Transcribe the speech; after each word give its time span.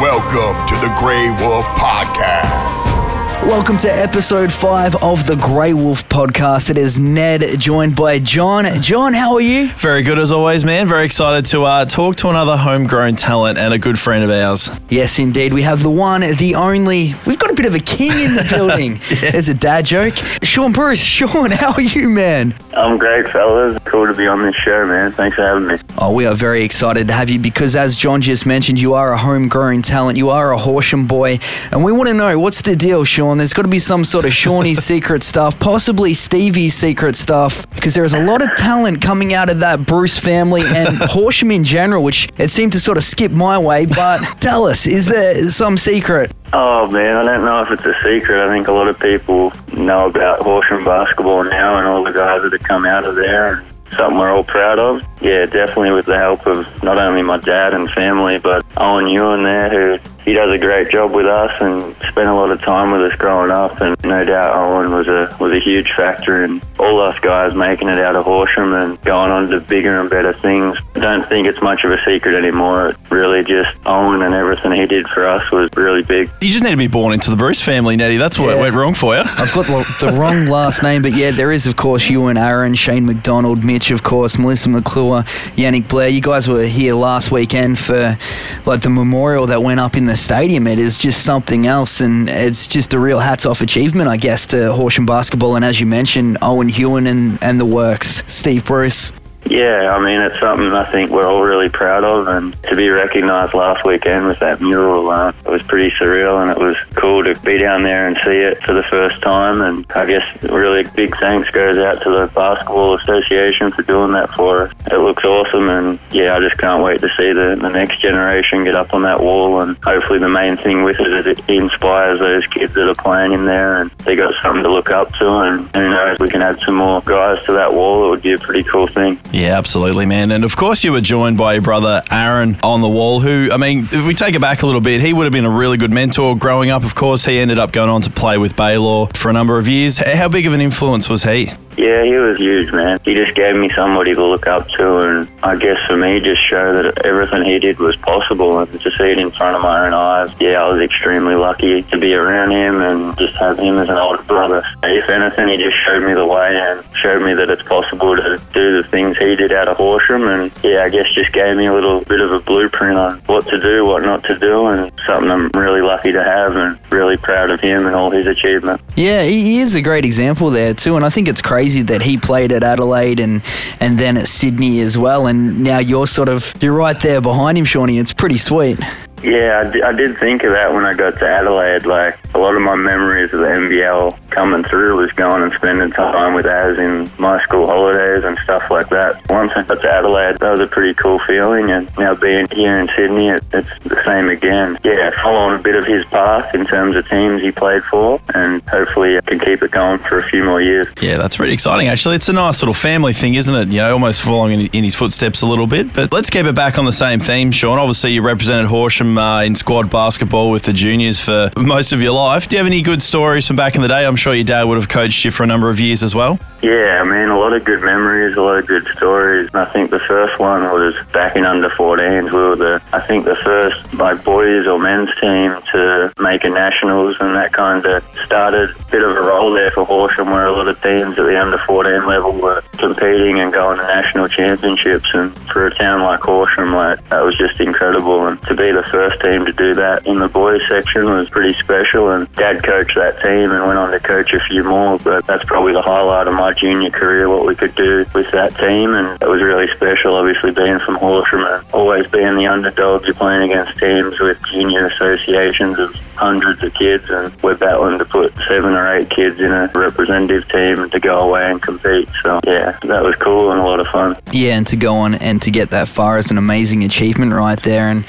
Welcome 0.00 0.66
to 0.66 0.74
the 0.74 0.94
Grey 0.98 1.30
Wolf 1.42 1.64
Podcast. 1.68 3.15
Welcome 3.42 3.76
to 3.78 3.88
episode 3.88 4.50
five 4.50 4.96
of 5.04 5.24
the 5.26 5.36
Grey 5.36 5.72
Wolf 5.72 6.08
podcast. 6.08 6.68
It 6.70 6.76
is 6.78 6.98
Ned 6.98 7.42
joined 7.58 7.94
by 7.94 8.18
John. 8.18 8.64
John, 8.82 9.12
how 9.14 9.34
are 9.34 9.40
you? 9.40 9.68
Very 9.68 10.02
good 10.02 10.18
as 10.18 10.32
always, 10.32 10.64
man. 10.64 10.88
Very 10.88 11.04
excited 11.04 11.44
to 11.50 11.62
uh, 11.62 11.84
talk 11.84 12.16
to 12.16 12.28
another 12.28 12.56
homegrown 12.56 13.14
talent 13.14 13.56
and 13.58 13.72
a 13.72 13.78
good 13.78 13.98
friend 13.98 14.24
of 14.24 14.30
ours. 14.30 14.80
Yes, 14.88 15.18
indeed. 15.20 15.52
We 15.52 15.62
have 15.62 15.82
the 15.82 15.90
one, 15.90 16.22
the 16.22 16.54
only. 16.56 17.12
We've 17.24 17.38
got 17.38 17.52
a 17.52 17.54
bit 17.54 17.66
of 17.66 17.74
a 17.76 17.78
king 17.78 18.10
in 18.10 18.34
the 18.34 18.48
building. 18.56 18.94
yeah. 19.22 19.30
There's 19.32 19.48
a 19.48 19.54
dad 19.54 19.84
joke. 19.84 20.14
Sean 20.42 20.72
Bruce. 20.72 21.02
Sean, 21.02 21.50
how 21.52 21.72
are 21.74 21.80
you, 21.80 22.08
man? 22.08 22.52
I'm 22.74 22.98
great, 22.98 23.28
fellas. 23.28 23.78
Cool 23.84 24.06
to 24.08 24.14
be 24.14 24.26
on 24.26 24.42
this 24.42 24.56
show, 24.56 24.86
man. 24.86 25.12
Thanks 25.12 25.36
for 25.36 25.42
having 25.42 25.68
me. 25.68 25.76
Oh, 25.98 26.12
we 26.12 26.26
are 26.26 26.34
very 26.34 26.62
excited 26.64 27.06
to 27.08 27.14
have 27.14 27.30
you 27.30 27.38
because, 27.38 27.76
as 27.76 27.96
John 27.96 28.20
just 28.20 28.44
mentioned, 28.44 28.80
you 28.80 28.94
are 28.94 29.12
a 29.12 29.18
homegrown 29.18 29.82
talent. 29.82 30.18
You 30.18 30.30
are 30.30 30.52
a 30.52 30.58
Horsham 30.58 31.06
boy. 31.06 31.38
And 31.70 31.84
we 31.84 31.92
want 31.92 32.08
to 32.08 32.14
know 32.14 32.38
what's 32.38 32.60
the 32.62 32.74
deal, 32.74 33.04
Sean? 33.04 33.25
There's 33.34 33.52
got 33.52 33.62
to 33.62 33.68
be 33.68 33.78
some 33.78 34.04
sort 34.04 34.24
of 34.24 34.32
Shawnee's 34.32 34.84
secret 34.84 35.22
stuff, 35.22 35.58
possibly 35.58 36.14
Stevie's 36.14 36.74
secret 36.74 37.16
stuff, 37.16 37.68
because 37.70 37.94
there's 37.94 38.14
a 38.14 38.22
lot 38.22 38.42
of 38.42 38.54
talent 38.56 39.02
coming 39.02 39.34
out 39.34 39.50
of 39.50 39.60
that 39.60 39.86
Bruce 39.86 40.18
family 40.18 40.62
and 40.64 40.96
Horsham 41.00 41.50
in 41.50 41.64
general, 41.64 42.02
which 42.02 42.28
it 42.38 42.50
seemed 42.50 42.72
to 42.72 42.80
sort 42.80 42.98
of 42.98 43.04
skip 43.04 43.32
my 43.32 43.58
way. 43.58 43.86
But 43.86 44.20
tell 44.40 44.66
us, 44.66 44.86
is 44.86 45.08
there 45.08 45.34
some 45.50 45.76
secret? 45.76 46.32
Oh 46.52 46.88
man, 46.90 47.16
I 47.16 47.24
don't 47.24 47.44
know 47.44 47.62
if 47.62 47.70
it's 47.70 47.84
a 47.84 47.94
secret. 48.04 48.44
I 48.44 48.48
think 48.48 48.68
a 48.68 48.72
lot 48.72 48.86
of 48.86 49.00
people 49.00 49.52
know 49.76 50.06
about 50.06 50.42
Horsham 50.42 50.84
basketball 50.84 51.42
now 51.42 51.78
and 51.78 51.88
all 51.88 52.04
the 52.04 52.12
guys 52.12 52.42
that 52.42 52.52
have 52.52 52.62
come 52.62 52.86
out 52.86 53.04
of 53.04 53.16
there 53.16 53.64
something 53.96 54.18
we're 54.18 54.32
all 54.32 54.44
proud 54.44 54.78
of. 54.78 55.02
Yeah, 55.20 55.46
definitely 55.46 55.92
with 55.92 56.06
the 56.06 56.16
help 56.16 56.46
of 56.46 56.82
not 56.82 56.98
only 56.98 57.22
my 57.22 57.38
dad 57.38 57.74
and 57.74 57.90
family, 57.90 58.38
but 58.38 58.64
Owen 58.76 59.08
Ewan 59.08 59.42
there, 59.42 59.68
who 59.70 59.98
he 60.26 60.32
does 60.32 60.50
a 60.50 60.58
great 60.58 60.90
job 60.90 61.12
with 61.12 61.26
us 61.26 61.52
and 61.62 61.94
spent 62.08 62.28
a 62.28 62.34
lot 62.34 62.50
of 62.50 62.60
time 62.60 62.90
with 62.90 63.00
us 63.00 63.16
growing 63.16 63.52
up. 63.52 63.80
And 63.80 63.96
no 64.02 64.24
doubt 64.24 64.56
Owen 64.56 64.90
was 64.90 65.06
a 65.06 65.34
was 65.38 65.52
a 65.52 65.60
huge 65.60 65.92
factor 65.92 66.44
in 66.44 66.60
all 66.80 67.00
us 67.00 67.18
guys 67.20 67.54
making 67.54 67.88
it 67.88 67.98
out 67.98 68.16
of 68.16 68.24
Horsham 68.24 68.74
and 68.74 69.00
going 69.02 69.30
on 69.30 69.48
to 69.50 69.60
bigger 69.60 70.00
and 70.00 70.10
better 70.10 70.32
things. 70.32 70.76
I 70.96 70.98
don't 70.98 71.28
think 71.28 71.46
it's 71.46 71.62
much 71.62 71.84
of 71.84 71.92
a 71.92 72.04
secret 72.04 72.34
anymore. 72.34 72.88
It 72.88 72.96
really 73.08 73.44
just 73.44 73.78
Owen 73.86 74.22
and 74.22 74.34
everything 74.34 74.72
he 74.72 74.86
did 74.86 75.06
for 75.06 75.28
us 75.28 75.48
was 75.52 75.70
really 75.76 76.02
big. 76.02 76.28
You 76.40 76.50
just 76.50 76.64
need 76.64 76.70
to 76.70 76.76
be 76.76 76.88
born 76.88 77.14
into 77.14 77.30
the 77.30 77.36
Bruce 77.36 77.64
family, 77.64 77.96
Nettie. 77.96 78.16
That's 78.16 78.38
what 78.38 78.56
yeah. 78.56 78.60
went 78.60 78.74
wrong 78.74 78.94
for 78.94 79.14
you. 79.14 79.22
I've 79.24 79.54
got 79.54 79.66
the 79.66 80.16
wrong 80.18 80.46
last 80.46 80.82
name, 80.82 81.02
but 81.02 81.12
yeah, 81.12 81.30
there 81.30 81.52
is 81.52 81.68
of 81.68 81.76
course 81.76 82.10
you 82.10 82.26
and 82.26 82.36
Aaron, 82.36 82.74
Shane 82.74 83.06
McDonald, 83.06 83.64
Mitch, 83.64 83.92
of 83.92 84.02
course, 84.02 84.40
Melissa 84.40 84.70
McClure, 84.70 85.22
Yannick 85.54 85.88
Blair. 85.88 86.08
You 86.08 86.20
guys 86.20 86.48
were 86.48 86.66
here 86.66 86.94
last 86.94 87.30
weekend 87.30 87.78
for 87.78 88.18
like 88.66 88.80
the 88.80 88.90
memorial 88.90 89.46
that 89.46 89.62
went 89.62 89.78
up 89.78 89.96
in 89.96 90.06
the 90.06 90.15
stadium. 90.16 90.66
It 90.66 90.78
is 90.78 90.98
just 90.98 91.24
something 91.24 91.66
else, 91.66 92.00
and 92.00 92.28
it's 92.28 92.68
just 92.68 92.94
a 92.94 92.98
real 92.98 93.18
hats 93.18 93.46
off 93.46 93.60
achievement, 93.60 94.08
I 94.08 94.16
guess, 94.16 94.46
to 94.48 94.72
Horsham 94.72 95.06
basketball. 95.06 95.56
And 95.56 95.64
as 95.64 95.80
you 95.80 95.86
mentioned, 95.86 96.38
Owen 96.42 96.68
Ewan 96.68 97.06
and, 97.06 97.38
and 97.42 97.60
the 97.60 97.64
works, 97.64 98.24
Steve 98.26 98.64
Bruce. 98.64 99.12
Yeah, 99.48 99.94
I 99.96 100.04
mean, 100.04 100.20
it's 100.20 100.40
something 100.40 100.72
I 100.72 100.84
think 100.84 101.10
we're 101.10 101.26
all 101.26 101.42
really 101.42 101.68
proud 101.68 102.04
of, 102.04 102.26
and 102.26 102.60
to 102.64 102.76
be 102.76 102.88
recognised 102.88 103.54
last 103.54 103.84
weekend 103.84 104.26
with 104.26 104.40
that 104.40 104.60
mural, 104.60 105.08
uh, 105.08 105.32
it 105.44 105.48
was 105.48 105.62
pretty 105.62 105.94
surreal, 105.96 106.42
and 106.42 106.50
it 106.50 106.58
was 106.58 106.76
cool 106.94 107.22
to 107.22 107.38
be 107.40 107.58
down 107.58 107.84
there 107.84 108.08
and 108.08 108.16
see 108.24 108.38
it 108.38 108.62
for 108.62 108.72
the 108.72 108.82
first 108.82 109.22
time. 109.22 109.60
And 109.60 109.86
I 109.92 110.06
guess 110.06 110.42
really 110.42 110.82
big 110.94 111.16
thanks 111.18 111.50
goes 111.50 111.78
out 111.78 112.02
to 112.02 112.10
the 112.10 112.30
Basketball 112.34 112.94
Association 112.94 113.70
for 113.70 113.82
doing 113.82 114.12
that 114.12 114.30
for 114.30 114.62
us. 114.62 114.72
It 114.90 114.98
looks 114.98 115.24
awesome, 115.24 115.68
and 115.68 115.98
yeah, 116.10 116.34
I 116.34 116.40
just 116.40 116.58
can't 116.58 116.82
wait 116.82 117.00
to 117.00 117.08
see 117.16 117.32
the, 117.32 117.56
the 117.60 117.70
next 117.70 118.00
generation 118.00 118.64
get 118.64 118.74
up 118.74 118.94
on 118.94 119.02
that 119.02 119.20
wall, 119.20 119.60
and 119.60 119.76
hopefully 119.78 120.18
the 120.18 120.28
main 120.28 120.56
thing 120.56 120.82
with 120.82 120.98
it 120.98 121.06
is 121.06 121.26
it 121.26 121.48
inspires 121.48 122.18
those 122.18 122.46
kids 122.48 122.74
that 122.74 122.88
are 122.88 122.94
playing 122.94 123.32
in 123.32 123.46
there, 123.46 123.80
and 123.80 123.90
they 124.04 124.16
got 124.16 124.34
something 124.42 124.64
to 124.64 124.72
look 124.72 124.90
up 124.90 125.12
to, 125.14 125.28
and 125.38 125.74
who 125.76 125.88
knows, 125.88 126.18
we 126.18 126.28
can 126.28 126.42
add 126.42 126.58
some 126.60 126.74
more 126.74 127.00
guys 127.02 127.42
to 127.44 127.52
that 127.52 127.72
wall. 127.72 128.06
It 128.06 128.10
would 128.10 128.22
be 128.22 128.32
a 128.32 128.38
pretty 128.38 128.64
cool 128.64 128.88
thing. 128.88 129.18
Yeah, 129.36 129.58
absolutely, 129.58 130.06
man. 130.06 130.30
And 130.30 130.44
of 130.44 130.56
course, 130.56 130.82
you 130.82 130.92
were 130.92 131.02
joined 131.02 131.36
by 131.36 131.52
your 131.52 131.62
brother 131.62 132.02
Aaron 132.10 132.56
on 132.62 132.80
the 132.80 132.88
wall, 132.88 133.20
who, 133.20 133.50
I 133.52 133.58
mean, 133.58 133.80
if 133.80 134.06
we 134.06 134.14
take 134.14 134.34
it 134.34 134.40
back 134.40 134.62
a 134.62 134.66
little 134.66 134.80
bit, 134.80 135.02
he 135.02 135.12
would 135.12 135.24
have 135.24 135.32
been 135.32 135.44
a 135.44 135.50
really 135.50 135.76
good 135.76 135.90
mentor 135.90 136.38
growing 136.38 136.70
up. 136.70 136.84
Of 136.84 136.94
course, 136.94 137.26
he 137.26 137.38
ended 137.38 137.58
up 137.58 137.70
going 137.70 137.90
on 137.90 138.00
to 138.00 138.10
play 138.10 138.38
with 138.38 138.56
Baylor 138.56 139.08
for 139.14 139.28
a 139.28 139.34
number 139.34 139.58
of 139.58 139.68
years. 139.68 139.98
How 139.98 140.30
big 140.30 140.46
of 140.46 140.54
an 140.54 140.62
influence 140.62 141.10
was 141.10 141.22
he? 141.22 141.48
Yeah, 141.76 142.04
he 142.04 142.14
was 142.14 142.38
huge, 142.38 142.72
man. 142.72 142.98
He 143.04 143.14
just 143.14 143.34
gave 143.34 143.54
me 143.54 143.68
somebody 143.70 144.14
to 144.14 144.24
look 144.24 144.46
up 144.46 144.66
to, 144.70 144.98
and 144.98 145.30
I 145.42 145.56
guess 145.56 145.78
for 145.86 145.96
me, 145.96 146.20
just 146.20 146.40
show 146.42 146.82
that 146.82 147.04
everything 147.04 147.44
he 147.44 147.58
did 147.58 147.78
was 147.78 147.96
possible, 147.96 148.58
and 148.58 148.80
to 148.80 148.90
see 148.90 149.10
it 149.12 149.18
in 149.18 149.30
front 149.30 149.56
of 149.56 149.62
my 149.62 149.86
own 149.86 149.92
eyes. 149.92 150.34
Yeah, 150.40 150.62
I 150.62 150.68
was 150.68 150.80
extremely 150.80 151.34
lucky 151.34 151.82
to 151.82 151.98
be 151.98 152.14
around 152.14 152.52
him 152.52 152.80
and 152.80 153.16
just 153.18 153.36
have 153.36 153.58
him 153.58 153.76
as 153.76 153.90
an 153.90 153.98
older 153.98 154.22
brother. 154.22 154.62
If 154.84 155.08
anything, 155.10 155.48
he 155.48 155.56
just 155.58 155.76
showed 155.84 156.02
me 156.02 156.14
the 156.14 156.26
way 156.26 156.56
and 156.56 156.82
showed 156.96 157.22
me 157.22 157.34
that 157.34 157.50
it's 157.50 157.62
possible 157.62 158.16
to 158.16 158.40
do 158.54 158.82
the 158.82 158.88
things 158.88 159.18
he 159.18 159.36
did 159.36 159.52
out 159.52 159.68
of 159.68 159.76
Horsham, 159.76 160.26
and 160.28 160.50
yeah, 160.62 160.82
I 160.82 160.88
guess 160.88 161.12
just 161.12 161.32
gave 161.32 161.56
me 161.56 161.66
a 161.66 161.74
little 161.74 162.00
bit 162.04 162.20
of 162.20 162.32
a 162.32 162.40
blueprint 162.40 162.96
on 162.96 163.18
what 163.26 163.46
to 163.48 163.60
do, 163.60 163.84
what 163.84 164.02
not 164.02 164.24
to 164.24 164.38
do, 164.38 164.66
and 164.66 164.90
something 165.06 165.30
I'm 165.30 165.50
really 165.50 165.82
lucky 165.82 166.12
to 166.12 166.24
have, 166.24 166.56
and 166.56 166.80
really 166.90 167.18
proud 167.18 167.50
of 167.50 167.60
him 167.60 167.86
and 167.86 167.94
all 167.94 168.10
his 168.10 168.26
achievements. 168.26 168.82
Yeah, 168.96 169.24
he 169.24 169.60
is 169.60 169.74
a 169.74 169.82
great 169.82 170.06
example 170.06 170.48
there 170.48 170.72
too, 170.72 170.96
and 170.96 171.04
I 171.04 171.10
think 171.10 171.28
it's 171.28 171.42
crazy 171.42 171.65
crazy 171.66 171.82
that 171.82 172.00
he 172.00 172.16
played 172.16 172.52
at 172.52 172.62
Adelaide 172.62 173.18
and 173.18 173.42
and 173.80 173.98
then 173.98 174.16
at 174.16 174.28
Sydney 174.28 174.78
as 174.78 174.96
well, 174.96 175.26
and 175.26 175.64
now 175.64 175.78
you're 175.80 176.06
sort 176.06 176.28
of 176.28 176.54
you're 176.62 176.72
right 176.72 176.98
there 177.00 177.20
behind 177.20 177.58
him, 177.58 177.64
Shawnee. 177.64 177.98
It's 177.98 178.14
pretty 178.14 178.36
sweet. 178.36 178.78
Yeah, 179.26 179.64
I, 179.66 179.70
d- 179.72 179.82
I 179.82 179.92
did 179.92 180.16
think 180.18 180.44
of 180.44 180.52
that 180.52 180.72
when 180.72 180.86
I 180.86 180.94
got 180.94 181.18
to 181.18 181.26
Adelaide. 181.28 181.84
Like 181.84 182.16
a 182.34 182.38
lot 182.38 182.54
of 182.54 182.62
my 182.62 182.76
memories 182.76 183.32
of 183.32 183.40
the 183.40 183.46
NBL 183.46 184.30
coming 184.30 184.62
through 184.62 184.96
was 184.98 185.10
going 185.12 185.42
and 185.42 185.52
spending 185.52 185.90
time 185.90 186.34
with 186.34 186.46
Az 186.46 186.78
in 186.78 187.10
my 187.18 187.42
school 187.42 187.66
holidays 187.66 188.22
and 188.24 188.38
stuff 188.38 188.70
like 188.70 188.88
that. 188.90 189.28
Once 189.28 189.52
I 189.56 189.64
got 189.64 189.80
to 189.82 189.90
Adelaide, 189.92 190.38
that 190.38 190.50
was 190.52 190.60
a 190.60 190.66
pretty 190.68 190.94
cool 190.94 191.18
feeling. 191.20 191.70
And 191.72 191.90
now 191.98 192.14
being 192.14 192.46
here 192.52 192.78
in 192.78 192.88
Sydney, 192.94 193.28
it, 193.30 193.42
it's 193.52 193.68
the 193.80 194.00
same 194.04 194.28
again. 194.28 194.78
Yeah, 194.84 195.10
following 195.22 195.58
a 195.58 195.62
bit 195.62 195.74
of 195.74 195.84
his 195.86 196.04
path 196.06 196.54
in 196.54 196.64
terms 196.64 196.94
of 196.94 197.08
teams 197.08 197.42
he 197.42 197.50
played 197.50 197.82
for, 197.84 198.20
and 198.34 198.62
hopefully 198.68 199.18
I 199.18 199.22
can 199.22 199.40
keep 199.40 199.62
it 199.62 199.72
going 199.72 199.98
for 199.98 200.18
a 200.18 200.22
few 200.22 200.44
more 200.44 200.60
years. 200.62 200.86
Yeah, 201.00 201.16
that's 201.16 201.36
pretty 201.36 201.52
exciting. 201.52 201.88
Actually, 201.88 202.14
it's 202.14 202.28
a 202.28 202.32
nice 202.32 202.62
little 202.62 202.74
family 202.74 203.12
thing, 203.12 203.34
isn't 203.34 203.54
it? 203.54 203.68
You 203.68 203.80
know, 203.80 203.92
almost 203.92 204.22
following 204.24 204.60
in, 204.60 204.66
in 204.68 204.84
his 204.84 204.94
footsteps 204.94 205.42
a 205.42 205.46
little 205.48 205.66
bit. 205.66 205.92
But 205.92 206.12
let's 206.12 206.30
keep 206.30 206.46
it 206.46 206.54
back 206.54 206.78
on 206.78 206.84
the 206.84 206.92
same 206.92 207.18
theme, 207.18 207.50
Sean. 207.50 207.78
Obviously, 207.78 208.12
you 208.12 208.22
represented 208.22 208.66
Horsham 208.66 209.15
uh, 209.18 209.40
in 209.40 209.54
squad 209.54 209.90
basketball 209.90 210.50
with 210.50 210.62
the 210.62 210.72
juniors 210.72 211.24
for 211.24 211.50
most 211.56 211.92
of 211.92 212.02
your 212.02 212.12
life. 212.12 212.48
Do 212.48 212.56
you 212.56 212.58
have 212.58 212.66
any 212.66 212.82
good 212.82 213.02
stories 213.02 213.46
from 213.46 213.56
back 213.56 213.76
in 213.76 213.82
the 213.82 213.88
day? 213.88 214.06
I'm 214.06 214.16
sure 214.16 214.34
your 214.34 214.44
dad 214.44 214.64
would 214.64 214.76
have 214.76 214.88
coached 214.88 215.24
you 215.24 215.30
for 215.30 215.42
a 215.42 215.46
number 215.46 215.68
of 215.68 215.80
years 215.80 216.02
as 216.02 216.14
well. 216.14 216.38
Yeah, 216.62 217.00
I 217.00 217.04
mean, 217.04 217.28
a 217.28 217.38
lot 217.38 217.52
of 217.52 217.64
good 217.64 217.82
memories, 217.82 218.36
a 218.36 218.42
lot 218.42 218.58
of 218.58 218.66
good 218.66 218.86
stories. 218.88 219.48
I 219.54 219.66
think 219.66 219.90
the 219.90 220.00
first 220.00 220.38
one 220.38 220.62
was 220.62 220.94
back 221.12 221.36
in 221.36 221.44
under 221.44 221.68
14s. 221.68 222.32
We 222.32 222.38
were 222.38 222.56
the, 222.56 222.82
I 222.92 223.00
think, 223.00 223.24
the 223.24 223.36
first 223.36 223.94
like 223.94 224.24
boys 224.24 224.66
or 224.66 224.78
men's 224.78 225.14
team 225.20 225.54
to 225.72 226.12
make 226.18 226.44
a 226.44 226.50
nationals, 226.50 227.16
and 227.20 227.36
that 227.36 227.52
kind 227.52 227.84
of 227.84 228.02
started 228.24 228.70
a 228.70 228.90
bit 228.90 229.04
of 229.04 229.16
a 229.16 229.20
role 229.20 229.52
there 229.52 229.70
for 229.70 229.84
Horsham, 229.84 230.30
where 230.30 230.46
a 230.46 230.52
lot 230.52 230.68
of 230.68 230.82
teams 230.82 231.18
at 231.18 231.26
the 231.26 231.40
under 231.40 231.58
14 231.58 232.06
level 232.06 232.32
were 232.32 232.62
competing 232.72 233.38
and 233.38 233.52
going 233.52 233.78
to 233.78 233.84
national 233.84 234.28
championships. 234.28 235.14
And 235.14 235.32
for 235.50 235.66
a 235.66 235.74
town 235.74 236.02
like 236.02 236.20
Horsham, 236.20 236.72
like 236.72 237.06
that 237.10 237.20
was 237.20 237.36
just 237.36 237.60
incredible. 237.60 238.26
And 238.26 238.42
to 238.42 238.54
be 238.54 238.72
the 238.72 238.82
first 238.82 238.95
team 239.20 239.46
to 239.46 239.52
do 239.52 239.74
that 239.74 240.06
in 240.06 240.18
the 240.18 240.28
boys 240.28 240.62
section 240.68 241.04
was 241.04 241.28
pretty 241.30 241.54
special. 241.54 242.10
And 242.10 242.30
Dad 242.32 242.62
coached 242.62 242.96
that 242.96 243.20
team 243.22 243.50
and 243.50 243.66
went 243.66 243.78
on 243.78 243.90
to 243.92 244.00
coach 244.00 244.32
a 244.32 244.40
few 244.40 244.64
more. 244.64 244.98
But 244.98 245.26
that's 245.26 245.44
probably 245.44 245.72
the 245.72 245.82
highlight 245.82 246.28
of 246.28 246.34
my 246.34 246.52
junior 246.52 246.90
career, 246.90 247.28
what 247.28 247.46
we 247.46 247.54
could 247.54 247.74
do 247.74 248.04
with 248.14 248.30
that 248.32 248.56
team. 248.56 248.94
And 248.94 249.20
it 249.22 249.28
was 249.28 249.42
really 249.42 249.68
special, 249.68 250.14
obviously, 250.14 250.52
being 250.52 250.78
from 250.78 250.96
Horsham 250.96 251.40
and 251.40 251.66
always 251.72 252.06
being 252.08 252.36
the 252.36 252.46
underdog. 252.46 253.04
You're 253.04 253.14
playing 253.14 253.50
against 253.50 253.78
teams 253.78 254.18
with 254.20 254.42
junior 254.46 254.86
associations 254.86 255.78
of 255.78 255.94
hundreds 256.16 256.62
of 256.62 256.72
kids, 256.74 257.04
and 257.10 257.34
we're 257.42 257.56
battling 257.56 257.98
to 257.98 258.04
put 258.04 258.32
seven 258.48 258.72
or 258.72 258.96
eight 258.96 259.10
kids 259.10 259.38
in 259.38 259.52
a 259.52 259.70
representative 259.74 260.48
team 260.48 260.88
to 260.90 260.98
go 260.98 261.28
away 261.28 261.50
and 261.50 261.60
compete. 261.60 262.08
So, 262.22 262.40
yeah, 262.46 262.78
that 262.82 263.02
was 263.02 263.14
cool 263.16 263.52
and 263.52 263.60
a 263.60 263.64
lot 263.64 263.80
of 263.80 263.86
fun. 263.88 264.16
Yeah, 264.32 264.56
and 264.56 264.66
to 264.68 264.76
go 264.76 264.94
on 264.94 265.14
and 265.14 265.40
to 265.42 265.50
get 265.50 265.70
that 265.70 265.88
far 265.88 266.18
is 266.18 266.30
an 266.30 266.38
amazing 266.38 266.84
achievement 266.84 267.32
right 267.32 267.60
there. 267.60 267.88
And 267.88 268.04